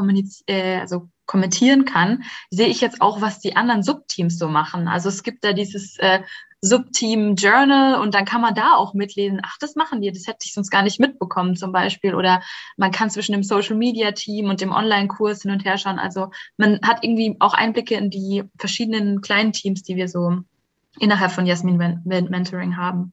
[0.46, 4.88] äh, also kommentieren kann, sehe ich jetzt auch, was die anderen Subteams so machen.
[4.88, 6.20] Also es gibt da dieses äh,
[6.62, 10.44] Subteam Journal und dann kann man da auch mitlesen, ach, das machen die, das hätte
[10.44, 12.14] ich sonst gar nicht mitbekommen zum Beispiel.
[12.14, 12.42] Oder
[12.76, 15.98] man kann zwischen dem Social Media Team und dem Online-Kurs hin und her schauen.
[15.98, 20.38] Also man hat irgendwie auch Einblicke in die verschiedenen kleinen Teams, die wir so
[20.98, 23.12] innerhalb von Jasmin Mentoring haben.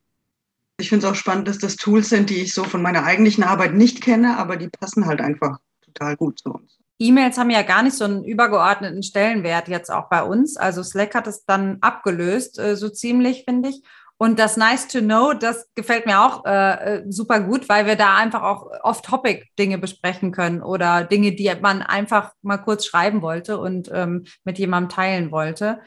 [0.77, 3.43] Ich finde es auch spannend, dass das Tools sind, die ich so von meiner eigentlichen
[3.43, 6.79] Arbeit nicht kenne, aber die passen halt einfach total gut zu uns.
[6.99, 10.57] E-Mails haben ja gar nicht so einen übergeordneten Stellenwert jetzt auch bei uns.
[10.57, 13.83] Also Slack hat es dann abgelöst, äh, so ziemlich, finde ich.
[14.17, 17.95] Und das Nice to Know, das gefällt mir auch äh, äh, super gut, weil wir
[17.95, 23.57] da einfach auch off-topic-Dinge besprechen können oder Dinge, die man einfach mal kurz schreiben wollte
[23.57, 25.81] und ähm, mit jemandem teilen wollte.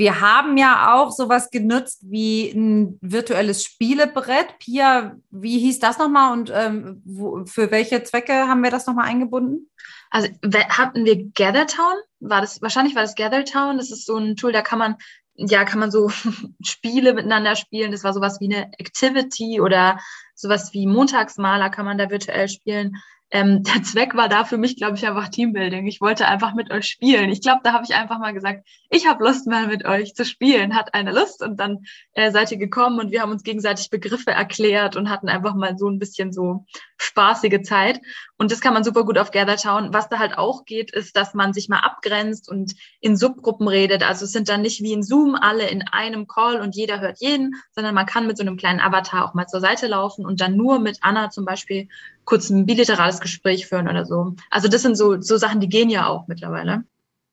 [0.00, 4.58] Wir haben ja auch sowas genutzt wie ein virtuelles Spielebrett.
[4.58, 9.08] Pia, wie hieß das nochmal und ähm, wo, für welche Zwecke haben wir das nochmal
[9.08, 9.70] eingebunden?
[10.08, 10.30] Also
[10.70, 11.96] hatten wir Gathertown?
[12.18, 13.76] War das, wahrscheinlich war das Gathertown.
[13.76, 14.96] Das ist so ein Tool, da kann man,
[15.34, 16.10] ja, kann man so
[16.64, 17.92] Spiele miteinander spielen.
[17.92, 20.00] Das war sowas wie eine Activity oder
[20.34, 22.96] sowas wie Montagsmaler kann man da virtuell spielen
[23.30, 25.86] ähm, der Zweck war da für mich, glaube ich, einfach Teambuilding.
[25.86, 27.30] Ich wollte einfach mit euch spielen.
[27.30, 30.24] Ich glaube, da habe ich einfach mal gesagt, ich habe Lust mal mit euch zu
[30.24, 30.76] spielen.
[30.76, 34.32] Hat eine Lust und dann äh, seid ihr gekommen und wir haben uns gegenseitig Begriffe
[34.32, 36.64] erklärt und hatten einfach mal so ein bisschen so
[36.98, 38.00] spaßige Zeit.
[38.36, 39.92] Und das kann man super gut auf Gather schauen.
[39.92, 44.02] Was da halt auch geht, ist, dass man sich mal abgrenzt und in Subgruppen redet.
[44.02, 47.20] Also es sind dann nicht wie in Zoom alle in einem Call und jeder hört
[47.20, 50.40] jeden, sondern man kann mit so einem kleinen Avatar auch mal zur Seite laufen und
[50.40, 51.88] dann nur mit Anna zum Beispiel
[52.30, 54.36] kurz ein bilaterales Gespräch führen oder so.
[54.50, 56.84] Also das sind so, so Sachen, die gehen ja auch mittlerweile.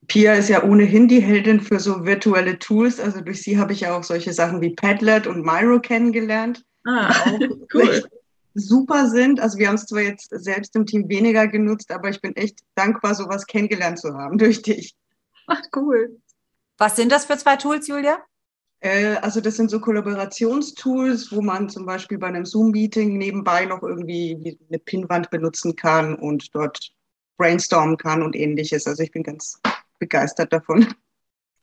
[0.08, 3.00] Pia ist ja ohnehin die Heldin für so virtuelle Tools.
[3.00, 6.66] Also durch sie habe ich ja auch solche Sachen wie Padlet und Miro kennengelernt.
[6.86, 7.14] Ah,
[7.74, 8.06] cool.
[8.56, 9.40] Super sind.
[9.40, 12.62] Also wir haben es zwar jetzt selbst im Team weniger genutzt, aber ich bin echt
[12.74, 14.96] dankbar, sowas kennengelernt zu haben durch dich.
[15.46, 16.20] Ach, cool.
[16.80, 18.18] Was sind das für zwei Tools, Julia?
[18.80, 23.84] Äh, also das sind so Kollaborationstools, wo man zum Beispiel bei einem Zoom-Meeting nebenbei noch
[23.84, 26.92] irgendwie eine Pinwand benutzen kann und dort
[27.38, 28.88] brainstormen kann und ähnliches.
[28.88, 29.60] Also ich bin ganz
[30.00, 30.88] begeistert davon.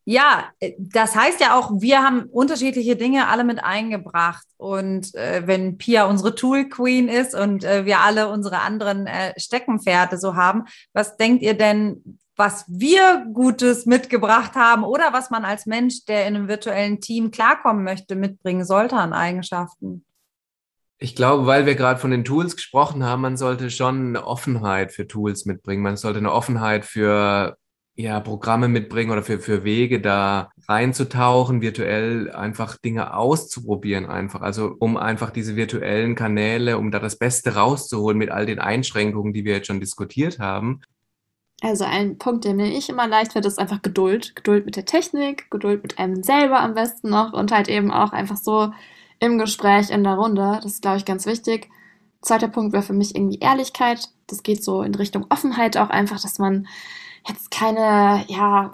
[0.06, 4.46] Ja, das heißt ja auch, wir haben unterschiedliche Dinge alle mit eingebracht.
[4.58, 9.32] Und äh, wenn Pia unsere Tool Queen ist und äh, wir alle unsere anderen äh,
[9.38, 15.44] Steckenpferde so haben, was denkt ihr denn, was wir Gutes mitgebracht haben oder was man
[15.44, 20.04] als Mensch, der in einem virtuellen Team klarkommen möchte, mitbringen sollte an Eigenschaften?
[20.98, 24.92] Ich glaube, weil wir gerade von den Tools gesprochen haben, man sollte schon eine Offenheit
[24.92, 25.82] für Tools mitbringen.
[25.82, 27.56] Man sollte eine Offenheit für
[27.96, 34.40] ja, Programme mitbringen oder für, für Wege da reinzutauchen, virtuell einfach Dinge auszuprobieren einfach.
[34.40, 39.32] Also um einfach diese virtuellen Kanäle, um da das Beste rauszuholen mit all den Einschränkungen,
[39.32, 40.80] die wir jetzt schon diskutiert haben.
[41.64, 44.36] Also ein Punkt, der mir ich immer leicht wird, ist einfach Geduld.
[44.36, 48.12] Geduld mit der Technik, Geduld mit einem selber am besten noch und halt eben auch
[48.12, 48.70] einfach so
[49.18, 50.58] im Gespräch, in der Runde.
[50.62, 51.70] Das ist, glaube ich, ganz wichtig.
[52.20, 54.10] Zweiter Punkt wäre für mich irgendwie Ehrlichkeit.
[54.26, 56.68] Das geht so in Richtung Offenheit auch einfach, dass man
[57.26, 58.70] jetzt keine, ja,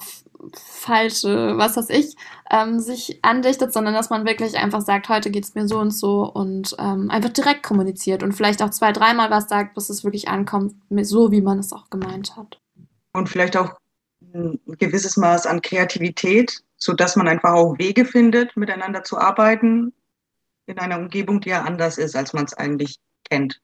[0.53, 2.16] falsche, was weiß ich,
[2.50, 5.92] ähm, sich andichtet, sondern dass man wirklich einfach sagt, heute geht es mir so und
[5.92, 10.03] so und ähm, einfach direkt kommuniziert und vielleicht auch zwei, dreimal was sagt, bis es
[10.03, 12.60] wirklich ankommt, so wie man es auch gemeint hat
[13.12, 13.75] und vielleicht auch
[14.35, 19.92] ein gewisses Maß an Kreativität, sodass man einfach auch Wege findet, miteinander zu arbeiten
[20.66, 23.61] in einer Umgebung, die ja anders ist, als man es eigentlich kennt.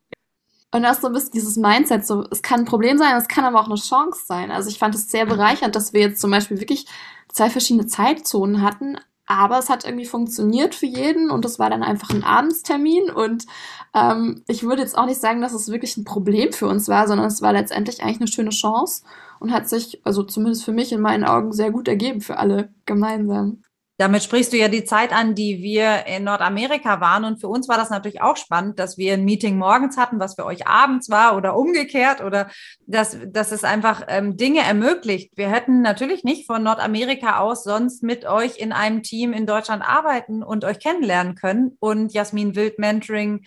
[0.72, 3.44] Und ist so ein bisschen dieses Mindset, so, es kann ein Problem sein, es kann
[3.44, 4.50] aber auch eine Chance sein.
[4.50, 6.86] Also ich fand es sehr bereichernd, dass wir jetzt zum Beispiel wirklich
[7.32, 11.82] zwei verschiedene Zeitzonen hatten, aber es hat irgendwie funktioniert für jeden und es war dann
[11.82, 13.10] einfach ein Abendstermin.
[13.10, 13.46] Und
[13.92, 17.08] ähm, ich würde jetzt auch nicht sagen, dass es wirklich ein Problem für uns war,
[17.08, 19.02] sondern es war letztendlich eigentlich eine schöne Chance
[19.40, 22.72] und hat sich, also zumindest für mich in meinen Augen, sehr gut ergeben für alle
[22.86, 23.62] gemeinsam.
[23.98, 27.24] Damit sprichst du ja die Zeit an, die wir in Nordamerika waren.
[27.24, 30.34] Und für uns war das natürlich auch spannend, dass wir ein Meeting morgens hatten, was
[30.34, 32.50] für euch abends war oder umgekehrt oder
[32.86, 35.32] dass, dass es einfach ähm, Dinge ermöglicht.
[35.36, 39.82] Wir hätten natürlich nicht von Nordamerika aus sonst mit euch in einem Team in Deutschland
[39.82, 43.46] arbeiten und euch kennenlernen können und Jasmin Wild Mentoring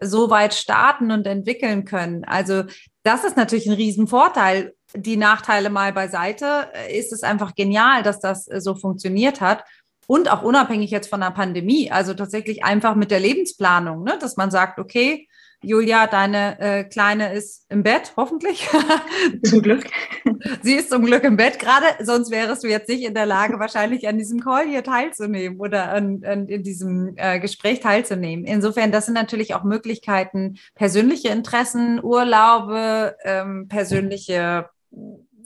[0.00, 2.24] so weit starten und entwickeln können.
[2.24, 2.64] Also
[3.02, 4.74] das ist natürlich ein Riesenvorteil.
[4.94, 9.62] Die Nachteile mal beiseite ist es einfach genial, dass das so funktioniert hat
[10.10, 14.18] und auch unabhängig jetzt von der Pandemie, also tatsächlich einfach mit der Lebensplanung, ne?
[14.20, 15.28] dass man sagt, okay,
[15.62, 18.68] Julia, deine äh, Kleine ist im Bett, hoffentlich.
[19.44, 19.84] Zum Glück.
[20.62, 23.60] Sie ist zum Glück im Bett gerade, sonst wärst du jetzt nicht in der Lage,
[23.60, 28.46] wahrscheinlich an diesem Call hier teilzunehmen oder an, an, in diesem äh, Gespräch teilzunehmen.
[28.46, 34.68] Insofern, das sind natürlich auch Möglichkeiten, persönliche Interessen, Urlaube, ähm, persönliche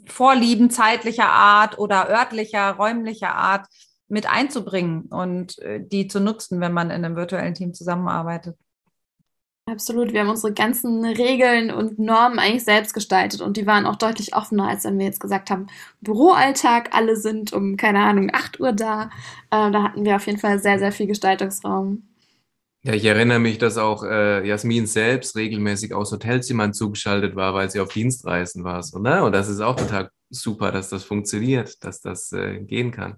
[0.06, 3.66] Vorlieben zeitlicher Art oder örtlicher, räumlicher Art
[4.08, 8.56] mit einzubringen und äh, die zu nutzen, wenn man in einem virtuellen Team zusammenarbeitet.
[9.66, 10.12] Absolut.
[10.12, 14.36] Wir haben unsere ganzen Regeln und Normen eigentlich selbst gestaltet und die waren auch deutlich
[14.36, 15.68] offener, als wenn wir jetzt gesagt haben,
[16.02, 19.04] Büroalltag, alle sind um, keine Ahnung, 8 Uhr da.
[19.50, 22.02] Äh, da hatten wir auf jeden Fall sehr, sehr viel Gestaltungsraum.
[22.82, 27.70] Ja, ich erinnere mich, dass auch äh, Jasmin selbst regelmäßig aus Hotelzimmern zugeschaltet war, weil
[27.70, 28.82] sie auf Dienstreisen war.
[28.82, 29.24] So, ne?
[29.24, 33.16] Und das ist auch total super, dass das funktioniert, dass das äh, gehen kann.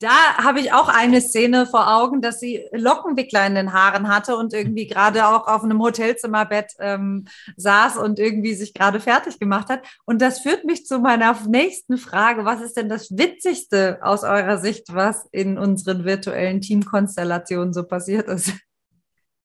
[0.00, 4.36] Da habe ich auch eine Szene vor Augen, dass sie Lockenwickler in den Haaren hatte
[4.36, 9.68] und irgendwie gerade auch auf einem Hotelzimmerbett ähm, saß und irgendwie sich gerade fertig gemacht
[9.68, 9.82] hat.
[10.04, 12.44] Und das führt mich zu meiner nächsten Frage.
[12.44, 18.28] Was ist denn das Witzigste aus eurer Sicht, was in unseren virtuellen Teamkonstellationen so passiert
[18.28, 18.52] ist?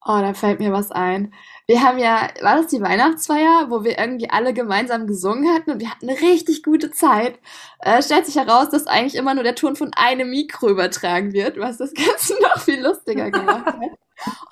[0.05, 1.33] Oh, da fällt mir was ein.
[1.65, 5.79] Wir haben ja, war das die Weihnachtsfeier, wo wir irgendwie alle gemeinsam gesungen hatten und
[5.79, 7.39] wir hatten eine richtig gute Zeit.
[7.79, 11.57] Äh, stellt sich heraus, dass eigentlich immer nur der Ton von einem Mikro übertragen wird,
[11.57, 13.75] was das Ganze noch viel lustiger gemacht hat.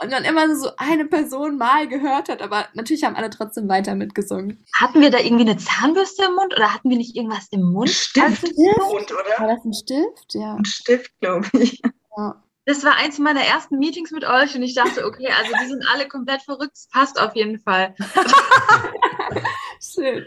[0.02, 3.96] Und dann immer so eine Person mal gehört hat, aber natürlich haben alle trotzdem weiter
[3.96, 4.66] mitgesungen.
[4.74, 7.90] Hatten wir da irgendwie eine Zahnbürste im Mund oder hatten wir nicht irgendwas im Mund?
[7.90, 9.38] Stift im Mund, oder?
[9.38, 10.34] War das ein Stift?
[10.34, 10.56] Ja.
[10.56, 11.82] Ein Stift, glaube ich.
[12.18, 12.42] ja.
[12.66, 15.84] Das war eins meiner ersten Meetings mit euch und ich dachte, okay, also die sind
[15.92, 17.96] alle komplett verrückt, das passt auf jeden Fall.
[19.82, 20.26] Schön.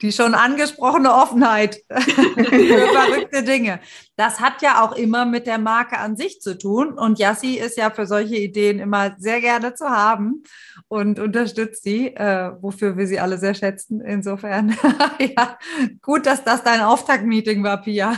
[0.00, 3.80] Die schon angesprochene Offenheit für verrückte Dinge.
[4.16, 6.98] Das hat ja auch immer mit der Marke an sich zu tun.
[6.98, 10.42] Und Yassi ist ja für solche Ideen immer sehr gerne zu haben
[10.88, 14.00] und unterstützt sie, äh, wofür wir sie alle sehr schätzen.
[14.00, 14.76] Insofern,
[15.36, 15.56] ja,
[16.00, 18.16] gut, dass das dein Auftaktmeeting war, Pia.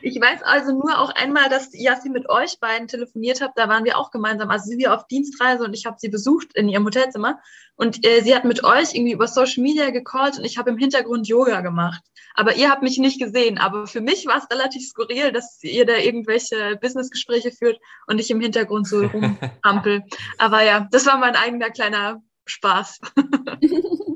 [0.00, 3.52] Ich weiß also nur auch einmal, dass Yassi mit euch beiden telefoniert hat.
[3.56, 4.50] Da waren wir auch gemeinsam.
[4.50, 7.40] Also sie war auf Dienstreise und ich habe sie besucht in ihrem Hotelzimmer.
[7.74, 10.78] Und äh, sie hat mit euch irgendwie über Social Media gecallt und ich habe im
[10.78, 12.02] Hintergrund Yoga gemacht.
[12.34, 13.58] Aber ihr habt mich nicht gesehen.
[13.58, 18.30] Aber für mich war es relativ skurril, dass ihr da irgendwelche Businessgespräche führt und ich
[18.30, 20.04] im Hintergrund so rumpampel.
[20.38, 23.00] Aber ja, das war mein eigener kleiner Spaß.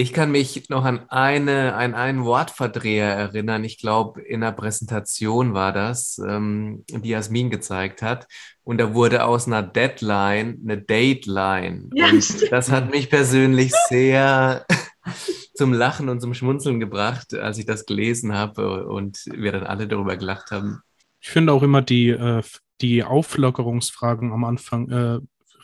[0.00, 3.64] Ich kann mich noch an eine, an einen Wortverdreher erinnern.
[3.64, 8.26] Ich glaube, in einer Präsentation war das, ähm, die Jasmin gezeigt hat.
[8.64, 11.90] Und da wurde aus einer Deadline eine Dateline.
[11.92, 12.50] Ja, und stimmt.
[12.50, 14.64] das hat mich persönlich sehr
[15.54, 19.86] zum Lachen und zum Schmunzeln gebracht, als ich das gelesen habe und wir dann alle
[19.86, 20.80] darüber gelacht haben.
[21.20, 22.40] Ich finde auch immer die, äh,
[22.80, 25.18] die Auflockerungsfragen am Anfang äh,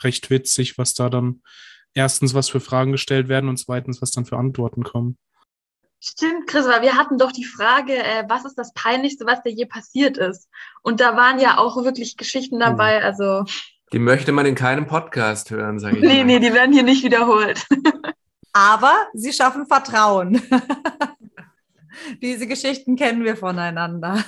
[0.04, 1.40] recht witzig, was da dann
[1.96, 5.18] erstens, was für Fragen gestellt werden und zweitens, was dann für Antworten kommen.
[5.98, 9.50] Stimmt, Chris, weil wir hatten doch die Frage, äh, was ist das Peinlichste, was dir
[9.50, 10.48] je passiert ist?
[10.82, 13.44] Und da waren ja auch wirklich Geschichten dabei, also.
[13.92, 16.02] Die möchte man in keinem Podcast hören, sage ich.
[16.02, 16.24] Nee, mal.
[16.24, 17.66] nee, die werden hier nicht wiederholt.
[18.52, 20.40] Aber sie schaffen Vertrauen.
[22.22, 24.22] Diese Geschichten kennen wir voneinander.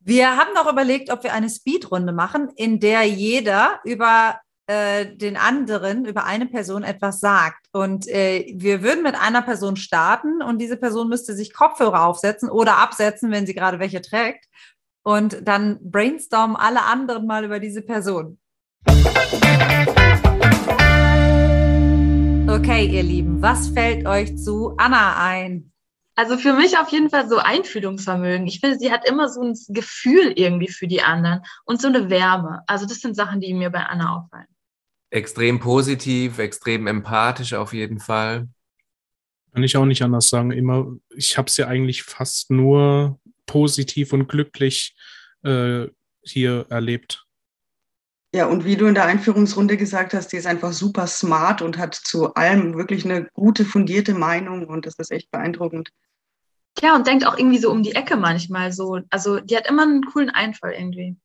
[0.00, 5.36] Wir haben noch überlegt, ob wir eine Speedrunde machen, in der jeder über äh, den
[5.36, 7.66] anderen über eine Person etwas sagt.
[7.72, 12.48] Und äh, wir würden mit einer Person starten und diese Person müsste sich Kopfhörer aufsetzen
[12.48, 14.46] oder absetzen, wenn sie gerade welche trägt.
[15.02, 18.38] Und dann brainstormen alle anderen mal über diese Person.
[22.48, 25.72] Okay, ihr Lieben, was fällt euch zu Anna ein?
[26.14, 28.46] Also für mich auf jeden Fall so Einfühlungsvermögen.
[28.46, 32.10] Ich finde, sie hat immer so ein Gefühl irgendwie für die anderen und so eine
[32.10, 32.62] Wärme.
[32.66, 34.51] Also das sind Sachen, die mir bei Anna auffallen.
[35.12, 38.48] Extrem positiv, extrem empathisch auf jeden Fall.
[39.52, 40.52] Kann ich auch nicht anders sagen.
[40.52, 44.96] Immer, ich habe sie eigentlich fast nur positiv und glücklich
[45.42, 45.86] äh,
[46.22, 47.26] hier erlebt.
[48.34, 51.76] Ja, und wie du in der Einführungsrunde gesagt hast, die ist einfach super smart und
[51.76, 55.90] hat zu allem wirklich eine gute, fundierte Meinung und das ist echt beeindruckend.
[56.80, 59.00] Ja, und denkt auch irgendwie so um die Ecke manchmal so.
[59.10, 61.16] Also die hat immer einen coolen Einfall irgendwie.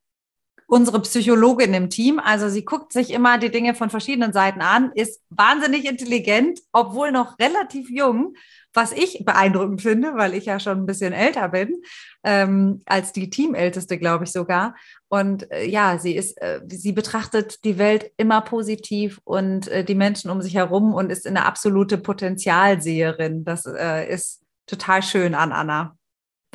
[0.69, 4.91] Unsere Psychologin im Team, also sie guckt sich immer die Dinge von verschiedenen Seiten an,
[4.95, 8.36] ist wahnsinnig intelligent, obwohl noch relativ jung,
[8.73, 11.82] was ich beeindruckend finde, weil ich ja schon ein bisschen älter bin,
[12.23, 14.75] ähm, als die Teamälteste, glaube ich sogar.
[15.08, 19.95] Und äh, ja, sie ist, äh, sie betrachtet die Welt immer positiv und äh, die
[19.95, 23.45] Menschen um sich herum und ist eine absolute Potenzialseherin.
[23.45, 25.96] Das äh, ist total schön an Anna.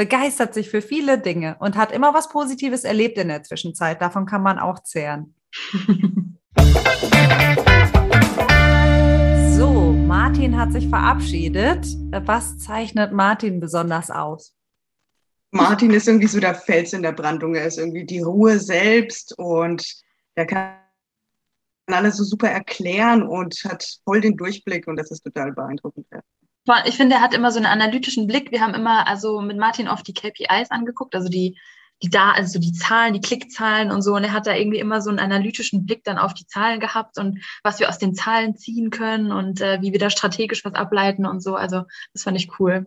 [0.03, 4.03] Begeistert sich für viele Dinge und hat immer was Positives erlebt in der Zwischenzeit.
[4.03, 5.37] Davon kann man auch zehren.
[9.57, 11.87] so, Martin hat sich verabschiedet.
[12.11, 14.57] Was zeichnet Martin besonders aus?
[15.53, 17.55] Martin ist irgendwie so der Fels in der Brandung.
[17.55, 19.87] Er ist irgendwie die Ruhe selbst und
[20.35, 20.79] er kann
[21.87, 26.09] alles so super erklären und hat voll den Durchblick und das ist total beeindruckend.
[26.85, 28.53] Ich finde, er hat immer so einen analytischen Blick.
[28.53, 31.59] Wir haben immer also mit Martin oft die KPIs angeguckt, also die,
[32.03, 34.15] die da, also die Zahlen, die Klickzahlen und so.
[34.15, 37.19] Und er hat da irgendwie immer so einen analytischen Blick dann auf die Zahlen gehabt
[37.19, 40.75] und was wir aus den Zahlen ziehen können und äh, wie wir da strategisch was
[40.75, 41.57] ableiten und so.
[41.57, 42.87] Also das fand ich cool.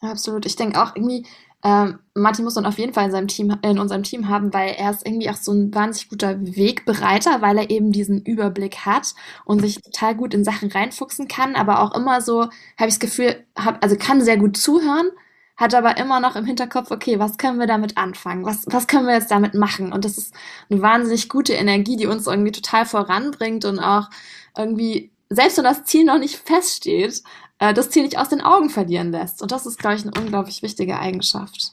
[0.00, 0.46] Absolut.
[0.46, 1.26] Ich denke auch irgendwie,
[1.64, 4.74] ähm, Martin muss man auf jeden Fall in seinem Team, in unserem Team haben, weil
[4.78, 9.14] er ist irgendwie auch so ein wahnsinnig guter Wegbereiter, weil er eben diesen Überblick hat
[9.44, 13.00] und sich total gut in Sachen reinfuchsen kann, aber auch immer so, habe ich das
[13.00, 15.10] Gefühl, hab, also kann sehr gut zuhören,
[15.56, 18.44] hat aber immer noch im Hinterkopf, okay, was können wir damit anfangen?
[18.44, 19.92] Was, was können wir jetzt damit machen?
[19.92, 20.32] Und das ist
[20.70, 24.08] eine wahnsinnig gute Energie, die uns irgendwie total voranbringt und auch
[24.56, 27.24] irgendwie, selbst wenn das Ziel noch nicht feststeht,
[27.58, 29.42] äh, das Ziel nicht aus den Augen verlieren lässt.
[29.42, 31.72] Und das ist, glaube ich, eine unglaublich wichtige Eigenschaft.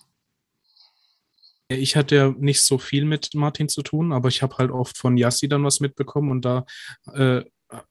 [1.68, 4.98] Ich hatte ja nicht so viel mit Martin zu tun, aber ich habe halt oft
[4.98, 6.66] von Yassi dann was mitbekommen und da
[7.14, 7.44] äh,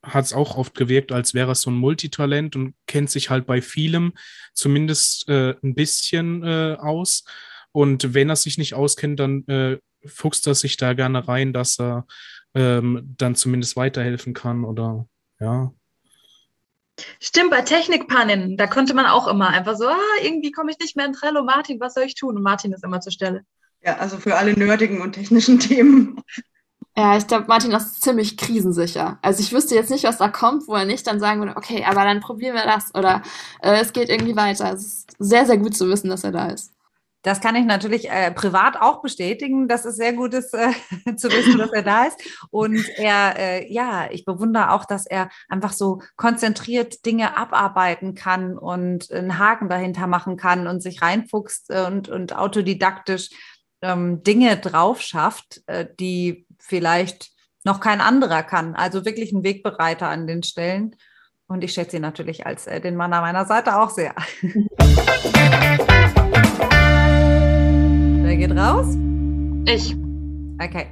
[0.03, 3.47] hat es auch oft gewirkt, als wäre er so ein Multitalent und kennt sich halt
[3.47, 4.13] bei vielem
[4.53, 7.25] zumindest äh, ein bisschen äh, aus.
[7.73, 11.81] Und wenn er sich nicht auskennt, dann äh, fuchst er sich da gerne rein, dass
[11.81, 12.07] er
[12.55, 15.09] ähm, dann zumindest weiterhelfen kann oder
[15.41, 15.73] ja.
[17.21, 20.97] Stimmt, bei Technikpannen, da konnte man auch immer einfach so, ah, irgendwie komme ich nicht
[20.97, 22.37] mehr in Trello, Martin, was soll ich tun?
[22.37, 23.45] Und Martin ist immer zur Stelle.
[23.83, 26.23] Ja, also für alle nerdigen und technischen Themen.
[26.97, 29.19] Ja, ich glaube, Martin ist ziemlich krisensicher.
[29.21, 31.85] Also ich wüsste jetzt nicht, was da kommt, wo er nicht dann sagen würde, okay,
[31.85, 33.23] aber dann probieren wir das oder
[33.63, 34.73] äh, es geht irgendwie weiter.
[34.73, 36.74] Es ist sehr, sehr gut zu wissen, dass er da ist.
[37.25, 39.67] Das kann ich natürlich äh, privat auch bestätigen.
[39.67, 40.73] Das ist sehr gut ist, äh,
[41.17, 42.19] zu wissen, dass er da ist.
[42.51, 48.59] Und er, äh, ja, ich bewundere auch, dass er einfach so konzentriert Dinge abarbeiten kann
[48.59, 53.31] und einen Haken dahinter machen kann und sich reinfuchst und, und autodidaktisch
[53.81, 57.31] ähm, Dinge drauf schafft, äh, die vielleicht
[57.65, 58.75] noch kein anderer kann.
[58.75, 60.95] Also wirklich ein Wegbereiter an den Stellen.
[61.47, 64.15] Und ich schätze ihn natürlich als äh, den Mann an meiner Seite auch sehr.
[68.37, 68.97] Wer geht raus?
[69.65, 69.95] Ich.
[70.61, 70.89] Okay.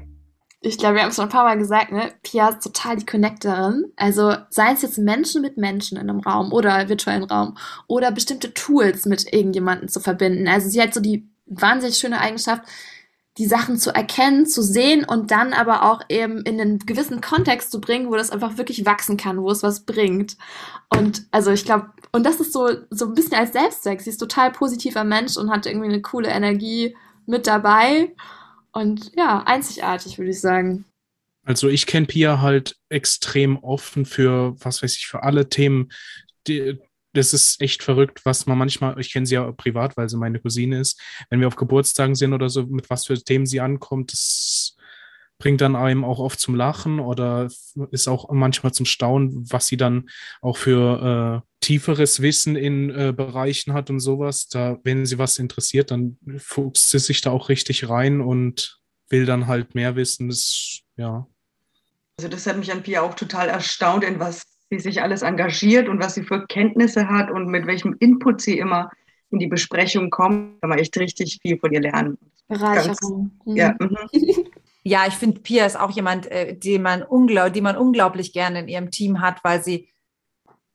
[0.61, 2.13] Ich glaube, wir haben es schon ein paar Mal gesagt, ne?
[2.23, 3.87] Pia ist total die Connectorin.
[3.97, 7.57] Also sei es jetzt Menschen mit Menschen in einem Raum oder virtuellen Raum
[7.89, 10.47] oder bestimmte Tools mit irgendjemandem zu verbinden.
[10.47, 12.63] Also sie hat so die wahnsinnig schöne Eigenschaft,
[13.39, 17.73] die Sachen zu erkennen, zu sehen und dann aber auch eben in einen gewissen Kontext
[17.73, 20.37] zu bringen, wo das einfach wirklich wachsen kann, wo es was bringt.
[20.97, 24.01] Und also ich glaube, und das ist so, so ein bisschen als Selbstzweck.
[24.01, 26.95] Sie ist total positiver Mensch und hat irgendwie eine coole Energie
[27.33, 28.15] mit dabei.
[28.71, 30.85] Und ja, einzigartig, würde ich sagen.
[31.45, 35.91] Also ich kenne Pia halt extrem offen für, was weiß ich, für alle Themen.
[36.47, 36.79] Die,
[37.13, 40.39] das ist echt verrückt, was man manchmal, ich kenne sie ja privat, weil sie meine
[40.39, 44.13] Cousine ist, wenn wir auf Geburtstagen sind oder so, mit was für Themen sie ankommt,
[44.13, 44.77] das
[45.39, 47.51] bringt dann einem auch oft zum Lachen oder
[47.91, 50.09] ist auch manchmal zum Staunen, was sie dann
[50.41, 54.49] auch für äh, tieferes Wissen in äh, Bereichen hat und sowas.
[54.49, 59.25] Da, wenn sie was interessiert, dann fuchst sie sich da auch richtig rein und will
[59.25, 60.29] dann halt mehr wissen.
[60.29, 61.27] Das, ja.
[62.19, 65.89] Also das hat mich an Pia auch total erstaunt, in was sie sich alles engagiert
[65.89, 68.91] und was sie für Kenntnisse hat und mit welchem Input sie immer
[69.31, 70.57] in die Besprechung kommt.
[70.57, 72.19] Da kann man echt richtig viel von ihr lernen.
[72.49, 73.31] Bereicherung.
[73.47, 73.75] Ganz, ja.
[73.79, 73.97] Mhm.
[74.85, 77.05] Ja, ich finde, Pia ist auch jemand, äh, den man
[77.53, 79.89] die man unglaublich gerne in ihrem Team hat, weil sie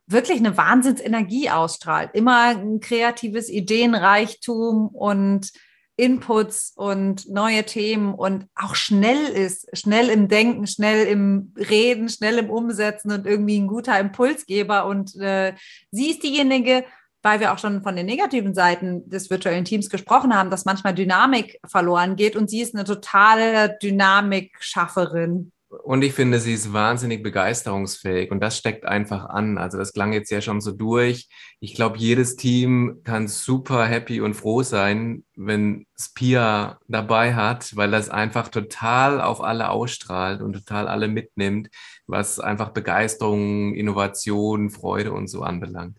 [0.07, 2.11] wirklich eine Wahnsinnsenergie ausstrahlt.
[2.13, 5.51] Immer ein kreatives Ideenreichtum und
[5.97, 12.37] Inputs und neue Themen und auch schnell ist, schnell im Denken, schnell im Reden, schnell
[12.37, 14.85] im Umsetzen und irgendwie ein guter Impulsgeber.
[14.85, 15.55] Und äh,
[15.89, 16.85] sie ist diejenige,
[17.23, 20.93] weil wir auch schon von den negativen Seiten des virtuellen Teams gesprochen haben, dass manchmal
[20.93, 25.51] Dynamik verloren geht und sie ist eine totale Dynamikschafferin
[25.83, 29.57] Und ich finde, sie ist wahnsinnig begeisterungsfähig und das steckt einfach an.
[29.57, 31.29] Also das klang jetzt ja schon so durch.
[31.59, 37.91] Ich glaube, jedes Team kann super happy und froh sein, wenn Spia dabei hat, weil
[37.91, 41.69] das einfach total auf alle ausstrahlt und total alle mitnimmt,
[42.05, 45.97] was einfach Begeisterung, Innovation, Freude und so anbelangt.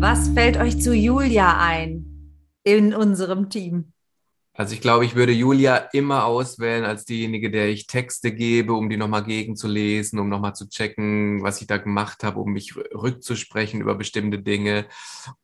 [0.00, 2.04] Was fällt euch zu Julia ein
[2.64, 3.92] in unserem Team?
[4.56, 8.88] Also ich glaube, ich würde Julia immer auswählen als diejenige, der ich Texte gebe, um
[8.88, 13.82] die nochmal gegenzulesen, um nochmal zu checken, was ich da gemacht habe, um mich rückzusprechen
[13.82, 14.86] über bestimmte Dinge.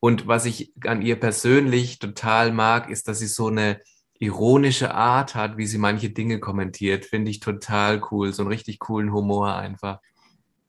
[0.01, 3.81] Und was ich an ihr persönlich total mag, ist, dass sie so eine
[4.19, 7.05] ironische Art hat, wie sie manche Dinge kommentiert.
[7.05, 8.33] Finde ich total cool.
[8.33, 9.99] So einen richtig coolen Humor einfach.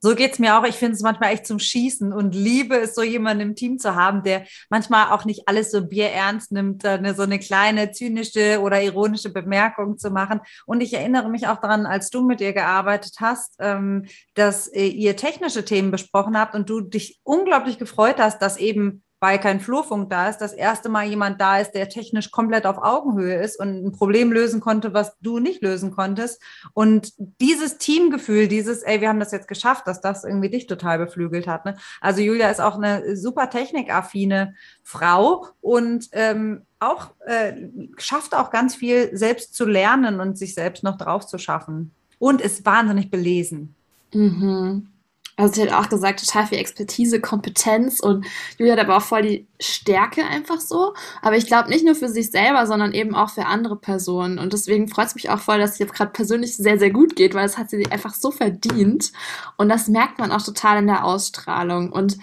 [0.04, 0.66] So geht's mir auch.
[0.66, 3.96] Ich finde es manchmal echt zum Schießen und liebe es, so jemanden im Team zu
[3.96, 8.82] haben, der manchmal auch nicht alles so bierernst nimmt, eine, so eine kleine zynische oder
[8.84, 10.42] ironische Bemerkung zu machen.
[10.66, 15.16] Und ich erinnere mich auch daran, als du mit ihr gearbeitet hast, ähm, dass ihr
[15.16, 20.10] technische Themen besprochen habt und du dich unglaublich gefreut hast, dass eben weil kein Flurfunk
[20.10, 23.86] da ist, das erste Mal jemand da ist, der technisch komplett auf Augenhöhe ist und
[23.86, 26.42] ein Problem lösen konnte, was du nicht lösen konntest.
[26.74, 30.98] Und dieses Teamgefühl, dieses, ey, wir haben das jetzt geschafft, dass das irgendwie dich total
[30.98, 31.64] beflügelt hat.
[31.64, 31.78] Ne?
[32.02, 37.54] Also Julia ist auch eine super technikaffine Frau und ähm, auch äh,
[37.96, 41.92] schafft auch ganz viel selbst zu lernen und sich selbst noch drauf zu schaffen.
[42.20, 43.74] Und ist wahnsinnig belesen.
[44.14, 44.90] Mhm.
[45.36, 48.26] Also sie hat auch gesagt, total viel Expertise, Kompetenz und
[48.58, 50.94] Julia hat aber auch voll die Stärke einfach so.
[51.22, 54.38] Aber ich glaube nicht nur für sich selber, sondern eben auch für andere Personen.
[54.38, 57.16] Und deswegen freut es mich auch voll, dass es jetzt gerade persönlich sehr, sehr gut
[57.16, 59.12] geht, weil das hat sie einfach so verdient.
[59.58, 61.92] Und das merkt man auch total in der Ausstrahlung.
[61.92, 62.18] Und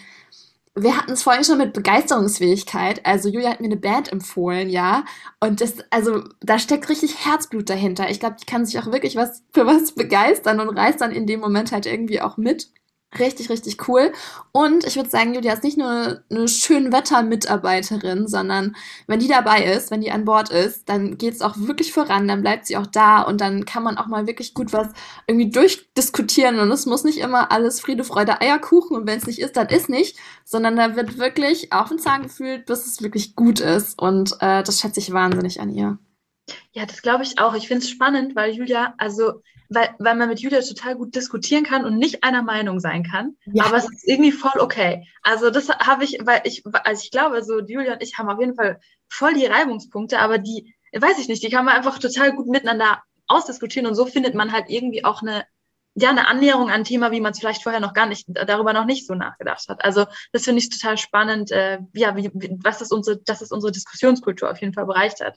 [0.77, 3.05] wir hatten es vorhin schon mit Begeisterungsfähigkeit.
[3.05, 5.05] Also Julia hat mir eine Band empfohlen, ja.
[5.41, 8.09] Und das, also da steckt richtig Herzblut dahinter.
[8.09, 11.27] Ich glaube, die kann sich auch wirklich was für was begeistern und reißt dann in
[11.27, 12.71] dem Moment halt irgendwie auch mit.
[13.19, 14.13] Richtig, richtig cool.
[14.53, 18.77] Und ich würde sagen, Julia ist nicht nur eine Schönwetter-Mitarbeiterin, sondern
[19.09, 22.29] wenn die dabei ist, wenn die an Bord ist, dann geht es auch wirklich voran,
[22.29, 24.91] dann bleibt sie auch da und dann kann man auch mal wirklich gut was
[25.27, 29.41] irgendwie durchdiskutieren und es muss nicht immer alles Friede, Freude, Eierkuchen und wenn es nicht
[29.41, 33.35] ist, dann ist nicht, sondern da wird wirklich auf den Zahn gefühlt, bis es wirklich
[33.35, 35.99] gut ist und äh, das schätze ich wahnsinnig an ihr.
[36.73, 37.55] Ja, das glaube ich auch.
[37.55, 41.65] Ich finde es spannend, weil Julia, also weil, weil man mit Julia total gut diskutieren
[41.65, 43.37] kann und nicht einer Meinung sein kann.
[43.47, 43.65] Ja.
[43.65, 45.07] Aber es ist irgendwie voll okay.
[45.23, 48.41] Also das habe ich, weil ich, also ich glaube, so Julia und ich haben auf
[48.41, 52.35] jeden Fall voll die Reibungspunkte, aber die, weiß ich nicht, die kann man einfach total
[52.35, 55.45] gut miteinander ausdiskutieren und so findet man halt irgendwie auch eine,
[55.95, 58.73] ja, eine Annäherung an ein Thema, wie man es vielleicht vorher noch gar nicht, darüber
[58.73, 59.85] noch nicht so nachgedacht hat.
[59.85, 62.31] Also das finde ich total spannend, äh, ja, wie,
[62.63, 65.37] was das unsere, dass es unsere Diskussionskultur auf jeden Fall bereichert.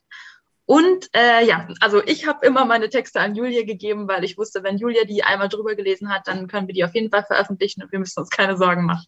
[0.73, 4.63] Und äh, ja, also ich habe immer meine Texte an Julia gegeben, weil ich wusste,
[4.63, 7.83] wenn Julia die einmal drüber gelesen hat, dann können wir die auf jeden Fall veröffentlichen
[7.83, 9.05] und wir müssen uns keine Sorgen machen.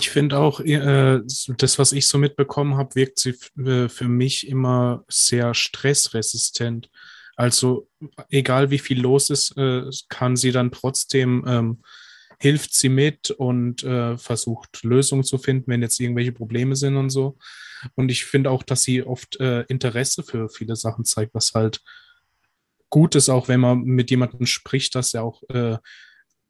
[0.00, 1.20] Ich finde auch, äh,
[1.56, 6.90] das, was ich so mitbekommen habe, wirkt sie äh, für mich immer sehr stressresistent.
[7.36, 7.88] Also
[8.28, 11.82] egal wie viel los ist, äh, kann sie dann trotzdem ähm,
[12.40, 17.10] hilft sie mit und äh, versucht Lösungen zu finden, wenn jetzt irgendwelche Probleme sind und
[17.10, 17.36] so.
[17.94, 21.82] Und ich finde auch, dass sie oft äh, Interesse für viele Sachen zeigt, was halt
[22.88, 25.76] gut ist, auch wenn man mit jemandem spricht, dass er auch äh,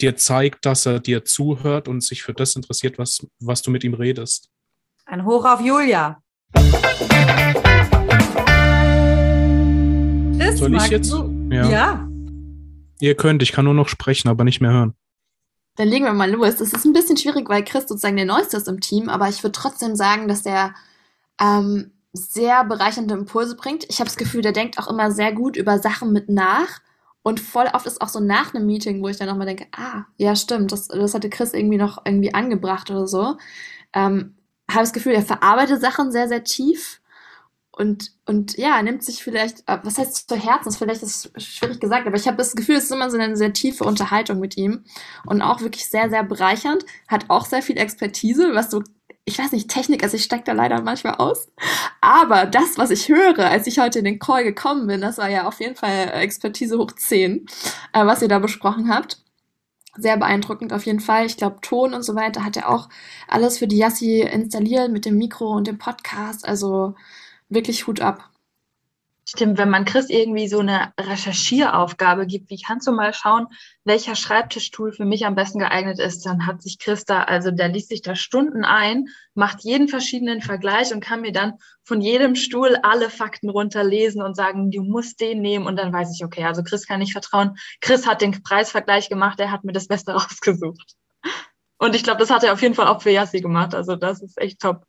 [0.01, 3.85] dir zeigt, dass er dir zuhört und sich für das interessiert, was, was du mit
[3.85, 4.49] ihm redest.
[5.07, 6.23] Ein Hoch auf Julia.
[10.39, 11.13] Das Soll ich jetzt?
[11.51, 11.71] Ja.
[11.71, 12.09] ja.
[13.01, 14.95] Ihr könnt, ich kann nur noch sprechen, aber nicht mehr hören.
[15.81, 16.61] Dann legen wir mal los.
[16.61, 19.43] Es ist ein bisschen schwierig, weil Chris sozusagen der Neueste ist im Team, aber ich
[19.43, 20.75] würde trotzdem sagen, dass der
[21.41, 23.87] ähm, sehr bereichernde Impulse bringt.
[23.89, 26.81] Ich habe das Gefühl, der denkt auch immer sehr gut über Sachen mit nach.
[27.23, 30.05] Und voll oft ist auch so nach einem Meeting, wo ich dann nochmal denke, ah,
[30.19, 33.39] ja, stimmt, das, das hatte Chris irgendwie noch irgendwie angebracht oder so.
[33.95, 34.35] Ähm,
[34.71, 37.00] habe das Gefühl, er verarbeitet Sachen sehr, sehr tief
[37.73, 42.07] und, und ja, nimmt sich vielleicht, äh, was heißt zu Herzen, vielleicht ist schwierig gesagt,
[42.07, 44.85] aber ich habe das Gefühl, es ist immer so eine sehr tiefe Unterhaltung mit ihm
[45.27, 48.83] und auch wirklich sehr, sehr bereichernd, hat auch sehr viel Expertise, was so
[49.25, 51.49] ich weiß nicht, Technik, also ich steige da leider manchmal aus.
[52.01, 55.29] Aber das, was ich höre, als ich heute in den Call gekommen bin, das war
[55.29, 57.47] ja auf jeden Fall Expertise hoch 10,
[57.93, 59.23] äh, was ihr da besprochen habt.
[59.97, 61.27] Sehr beeindruckend auf jeden Fall.
[61.27, 62.89] Ich glaube, Ton und so weiter hat er auch
[63.29, 66.47] alles für die Yassi installiert mit dem Mikro und dem Podcast.
[66.47, 66.95] Also
[67.51, 68.31] wirklich Hut ab.
[69.37, 73.47] Tim, wenn man Chris irgendwie so eine Recherchieraufgabe gibt, wie kannst du mal schauen,
[73.85, 77.69] welcher Schreibtischstuhl für mich am besten geeignet ist, dann hat sich Chris da, also der
[77.69, 82.35] liest sich da Stunden ein, macht jeden verschiedenen Vergleich und kann mir dann von jedem
[82.35, 86.45] Stuhl alle Fakten runterlesen und sagen, du musst den nehmen und dann weiß ich, okay,
[86.45, 87.57] also Chris kann ich vertrauen.
[87.81, 90.97] Chris hat den Preisvergleich gemacht, er hat mir das Beste rausgesucht.
[91.79, 94.23] Und ich glaube, das hat er auf jeden Fall auch für Yassi gemacht, also das
[94.23, 94.85] ist echt top.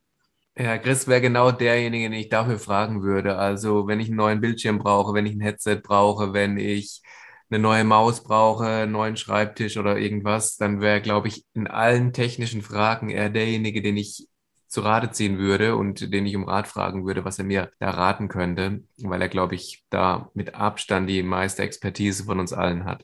[0.58, 3.38] Ja, Chris wäre genau derjenige, den ich dafür fragen würde.
[3.38, 7.02] Also, wenn ich einen neuen Bildschirm brauche, wenn ich ein Headset brauche, wenn ich
[7.50, 12.14] eine neue Maus brauche, einen neuen Schreibtisch oder irgendwas, dann wäre, glaube ich, in allen
[12.14, 14.28] technischen Fragen er derjenige, den ich
[14.68, 17.90] zu Rate ziehen würde und den ich um Rat fragen würde, was er mir da
[17.90, 22.86] raten könnte, weil er, glaube ich, da mit Abstand die meiste Expertise von uns allen
[22.86, 23.04] hat.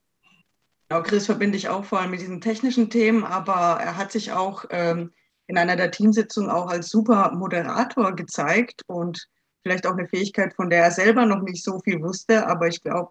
[0.87, 4.31] Genau, Chris verbinde ich auch vor allem mit diesen technischen Themen, aber er hat sich
[4.31, 5.11] auch ähm,
[5.47, 9.27] in einer der Teamsitzungen auch als super Moderator gezeigt und
[9.63, 12.81] vielleicht auch eine Fähigkeit, von der er selber noch nicht so viel wusste, aber ich
[12.81, 13.09] glaube,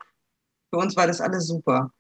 [0.71, 1.91] für uns war das alles super.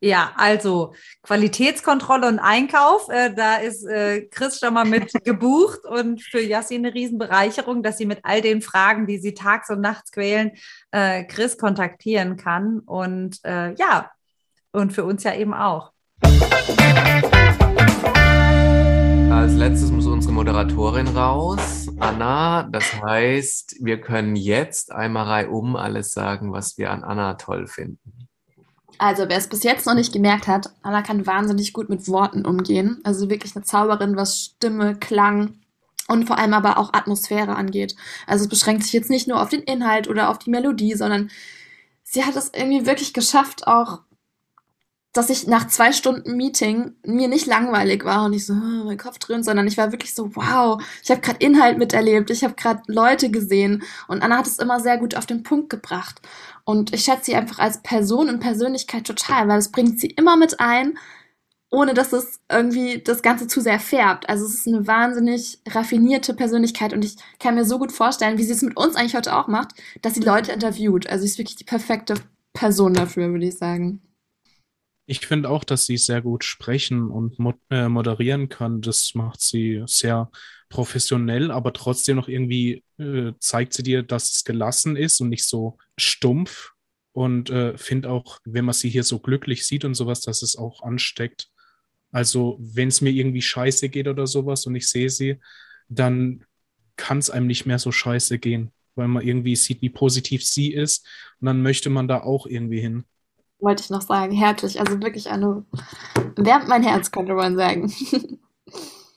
[0.00, 6.22] Ja, also Qualitätskontrolle und Einkauf, äh, da ist äh, Chris schon mal mit gebucht und
[6.22, 10.12] für Yassin eine Riesenbereicherung, dass sie mit all den Fragen, die sie tags und nachts
[10.12, 10.52] quälen,
[10.92, 12.78] äh, Chris kontaktieren kann.
[12.78, 14.10] Und äh, ja,
[14.70, 15.92] und für uns ja eben auch.
[19.38, 22.64] Als letztes muss unsere Moderatorin raus, Anna.
[22.72, 28.26] Das heißt, wir können jetzt einmal reihum alles sagen, was wir an Anna toll finden.
[28.98, 32.44] Also, wer es bis jetzt noch nicht gemerkt hat, Anna kann wahnsinnig gut mit Worten
[32.44, 33.00] umgehen.
[33.04, 35.54] Also wirklich eine Zauberin, was Stimme, Klang
[36.08, 37.94] und vor allem aber auch Atmosphäre angeht.
[38.26, 41.30] Also es beschränkt sich jetzt nicht nur auf den Inhalt oder auf die Melodie, sondern
[42.02, 44.00] sie hat es irgendwie wirklich geschafft, auch
[45.12, 48.98] dass ich nach zwei Stunden Meeting mir nicht langweilig war und ich so, oh, mein
[48.98, 52.54] Kopf drin, sondern ich war wirklich so, wow, ich habe gerade Inhalt miterlebt, ich habe
[52.54, 56.20] gerade Leute gesehen und Anna hat es immer sehr gut auf den Punkt gebracht.
[56.64, 60.36] Und ich schätze sie einfach als Person und Persönlichkeit total, weil es bringt sie immer
[60.36, 60.98] mit ein,
[61.70, 64.28] ohne dass es irgendwie das Ganze zu sehr färbt.
[64.28, 68.44] Also es ist eine wahnsinnig raffinierte Persönlichkeit und ich kann mir so gut vorstellen, wie
[68.44, 71.06] sie es mit uns eigentlich heute auch macht, dass sie Leute interviewt.
[71.08, 72.14] Also sie ist wirklich die perfekte
[72.52, 74.02] Person dafür, würde ich sagen.
[75.10, 77.38] Ich finde auch, dass sie sehr gut sprechen und
[77.70, 78.82] äh, moderieren kann.
[78.82, 80.30] Das macht sie sehr
[80.68, 85.46] professionell, aber trotzdem noch irgendwie äh, zeigt sie dir, dass es gelassen ist und nicht
[85.46, 86.72] so stumpf.
[87.12, 90.56] Und äh, finde auch, wenn man sie hier so glücklich sieht und sowas, dass es
[90.56, 91.48] auch ansteckt.
[92.12, 95.40] Also, wenn es mir irgendwie scheiße geht oder sowas und ich sehe sie,
[95.88, 96.44] dann
[96.96, 100.74] kann es einem nicht mehr so scheiße gehen, weil man irgendwie sieht, wie positiv sie
[100.74, 101.06] ist.
[101.40, 103.04] Und dann möchte man da auch irgendwie hin
[103.60, 104.32] wollte ich noch sagen.
[104.32, 105.64] Herzlich, also wirklich eine,
[106.36, 107.92] wärmt mein Herz, könnte man sagen.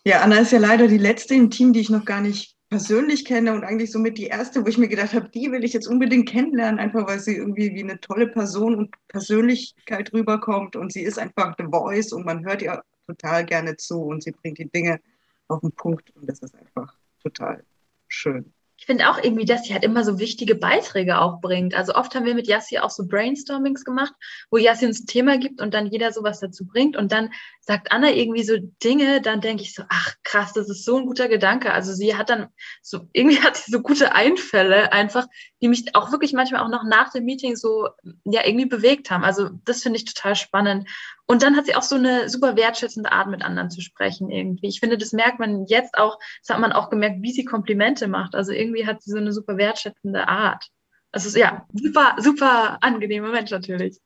[0.03, 3.23] Ja, Anna ist ja leider die letzte im Team, die ich noch gar nicht persönlich
[3.23, 5.87] kenne und eigentlich somit die erste, wo ich mir gedacht habe, die will ich jetzt
[5.87, 11.03] unbedingt kennenlernen, einfach weil sie irgendwie wie eine tolle Person und Persönlichkeit rüberkommt und sie
[11.03, 14.71] ist einfach The Voice und man hört ihr total gerne zu und sie bringt die
[14.71, 14.99] Dinge
[15.49, 17.63] auf den Punkt und das ist einfach total
[18.07, 18.51] schön
[18.81, 21.75] ich finde auch irgendwie, dass sie halt immer so wichtige Beiträge auch bringt.
[21.75, 24.11] Also oft haben wir mit Yassi auch so Brainstormings gemacht,
[24.49, 27.29] wo Yassi uns ein Thema gibt und dann jeder sowas dazu bringt und dann
[27.59, 31.05] sagt Anna irgendwie so Dinge, dann denke ich so, ach krass, das ist so ein
[31.05, 31.71] guter Gedanke.
[31.71, 32.47] Also sie hat dann
[32.81, 35.27] so, irgendwie hat sie so gute Einfälle einfach,
[35.61, 37.87] die mich auch wirklich manchmal auch noch nach dem Meeting so,
[38.23, 39.23] ja, irgendwie bewegt haben.
[39.23, 40.89] Also das finde ich total spannend.
[41.27, 44.67] Und dann hat sie auch so eine super wertschätzende Art, mit anderen zu sprechen irgendwie.
[44.67, 48.07] Ich finde, das merkt man jetzt auch, das hat man auch gemerkt, wie sie Komplimente
[48.07, 48.35] macht.
[48.35, 50.67] Also irgendwie hat sie so eine super wertschätzende Art.
[51.11, 53.99] Also ja, super, super angenehmer Mensch natürlich.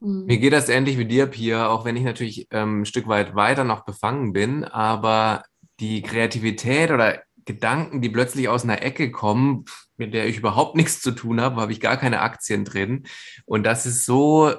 [0.00, 0.26] Mhm.
[0.26, 3.34] Mir geht das ähnlich wie dir, Pia, auch wenn ich natürlich ähm, ein Stück weit
[3.34, 5.44] weiter noch befangen bin, aber
[5.80, 9.66] die Kreativität oder Gedanken, die plötzlich aus einer Ecke kommen,
[9.96, 13.04] mit der ich überhaupt nichts zu tun habe, habe ich gar keine Aktien drin.
[13.44, 14.52] Und das ist so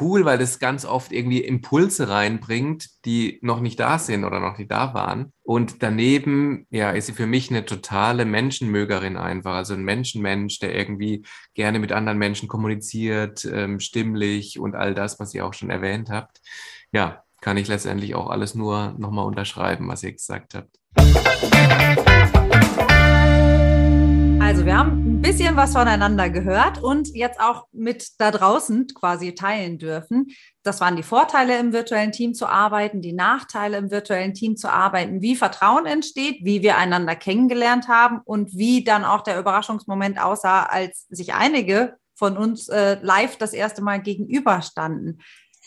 [0.00, 4.58] cool, weil das ganz oft irgendwie Impulse reinbringt, die noch nicht da sind oder noch
[4.58, 5.32] nicht da waren.
[5.42, 9.54] Und daneben, ja, ist sie für mich eine totale Menschenmögerin einfach.
[9.54, 15.18] Also ein Menschenmensch, der irgendwie gerne mit anderen Menschen kommuniziert, ähm, stimmlich und all das,
[15.18, 16.40] was ihr auch schon erwähnt habt.
[16.92, 20.78] Ja, kann ich letztendlich auch alles nur nochmal unterschreiben, was ihr gesagt habt.
[24.40, 29.78] Also wir haben bisschen was voneinander gehört und jetzt auch mit da draußen quasi teilen
[29.78, 30.32] dürfen.
[30.64, 34.68] Das waren die Vorteile im virtuellen Team zu arbeiten, die Nachteile im virtuellen Team zu
[34.68, 40.20] arbeiten, wie Vertrauen entsteht, wie wir einander kennengelernt haben und wie dann auch der Überraschungsmoment
[40.20, 45.22] aussah, als sich einige von uns äh, live das erste Mal gegenüberstanden.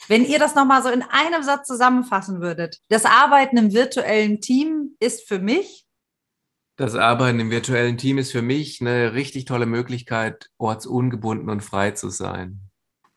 [0.08, 4.96] Wenn ihr das nochmal so in einem Satz zusammenfassen würdet, das Arbeiten im virtuellen Team
[5.00, 5.85] ist für mich
[6.78, 11.92] Das Arbeiten im virtuellen Team ist für mich eine richtig tolle Möglichkeit, ortsungebunden und frei
[11.92, 12.60] zu sein.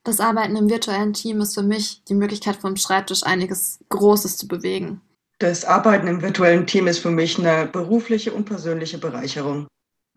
[0.05, 4.47] Das Arbeiten im virtuellen Team ist für mich die Möglichkeit, vom Schreibtisch einiges Großes zu
[4.47, 5.01] bewegen.
[5.41, 9.67] Das Arbeiten im virtuellen Team ist für mich eine berufliche und persönliche Bereicherung.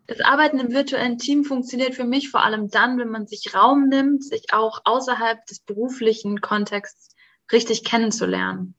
[0.06, 3.88] Das Arbeiten im virtuellen Team funktioniert für mich vor allem dann, wenn man sich Raum
[3.88, 7.14] nimmt, sich auch außerhalb des beruflichen Kontexts
[7.50, 8.74] richtig kennenzulernen.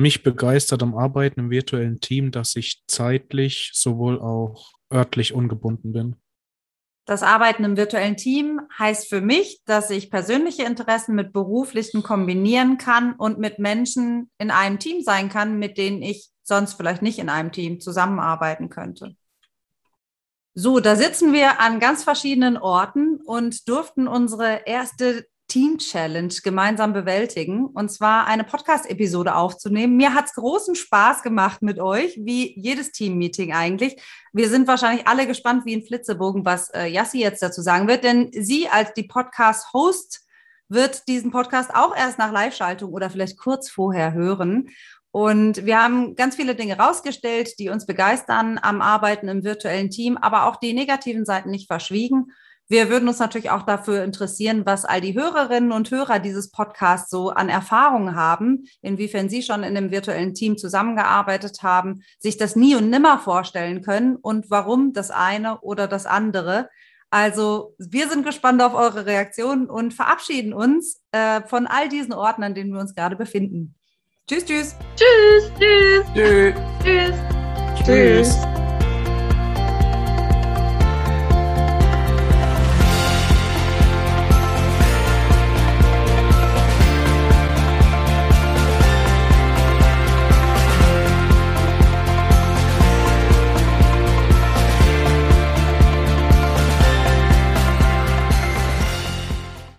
[0.00, 6.16] Mich begeistert am Arbeiten im virtuellen Team, dass ich zeitlich sowohl auch örtlich ungebunden bin.
[7.04, 12.78] Das Arbeiten im virtuellen Team heißt für mich, dass ich persönliche Interessen mit beruflichen kombinieren
[12.78, 17.18] kann und mit Menschen in einem Team sein kann, mit denen ich sonst vielleicht nicht
[17.18, 19.16] in einem Team zusammenarbeiten könnte.
[20.54, 26.92] So, da sitzen wir an ganz verschiedenen Orten und durften unsere erste Team Challenge gemeinsam
[26.92, 29.96] bewältigen und zwar eine Podcast-Episode aufzunehmen.
[29.96, 34.00] Mir hat es großen Spaß gemacht mit euch, wie jedes Team-Meeting eigentlich.
[34.32, 38.04] Wir sind wahrscheinlich alle gespannt wie ein Flitzebogen, was äh, Yassi jetzt dazu sagen wird,
[38.04, 40.24] denn sie als die Podcast-Host
[40.68, 44.70] wird diesen Podcast auch erst nach Live-Schaltung oder vielleicht kurz vorher hören.
[45.10, 50.16] Und wir haben ganz viele Dinge rausgestellt, die uns begeistern am Arbeiten im virtuellen Team,
[50.16, 52.30] aber auch die negativen Seiten nicht verschwiegen.
[52.70, 57.10] Wir würden uns natürlich auch dafür interessieren, was all die Hörerinnen und Hörer dieses Podcasts
[57.10, 62.54] so an Erfahrungen haben, inwiefern sie schon in einem virtuellen Team zusammengearbeitet haben, sich das
[62.54, 66.70] nie und nimmer vorstellen können und warum das eine oder das andere.
[67.10, 72.44] Also wir sind gespannt auf eure Reaktionen und verabschieden uns äh, von all diesen Orten,
[72.44, 73.74] an denen wir uns gerade befinden.
[74.28, 74.76] Tschüss, tschüss.
[74.94, 76.04] Tschüss, tschüss.
[76.14, 76.54] Tschüss.
[76.84, 77.14] Tschüss.
[77.84, 78.59] Tschüss.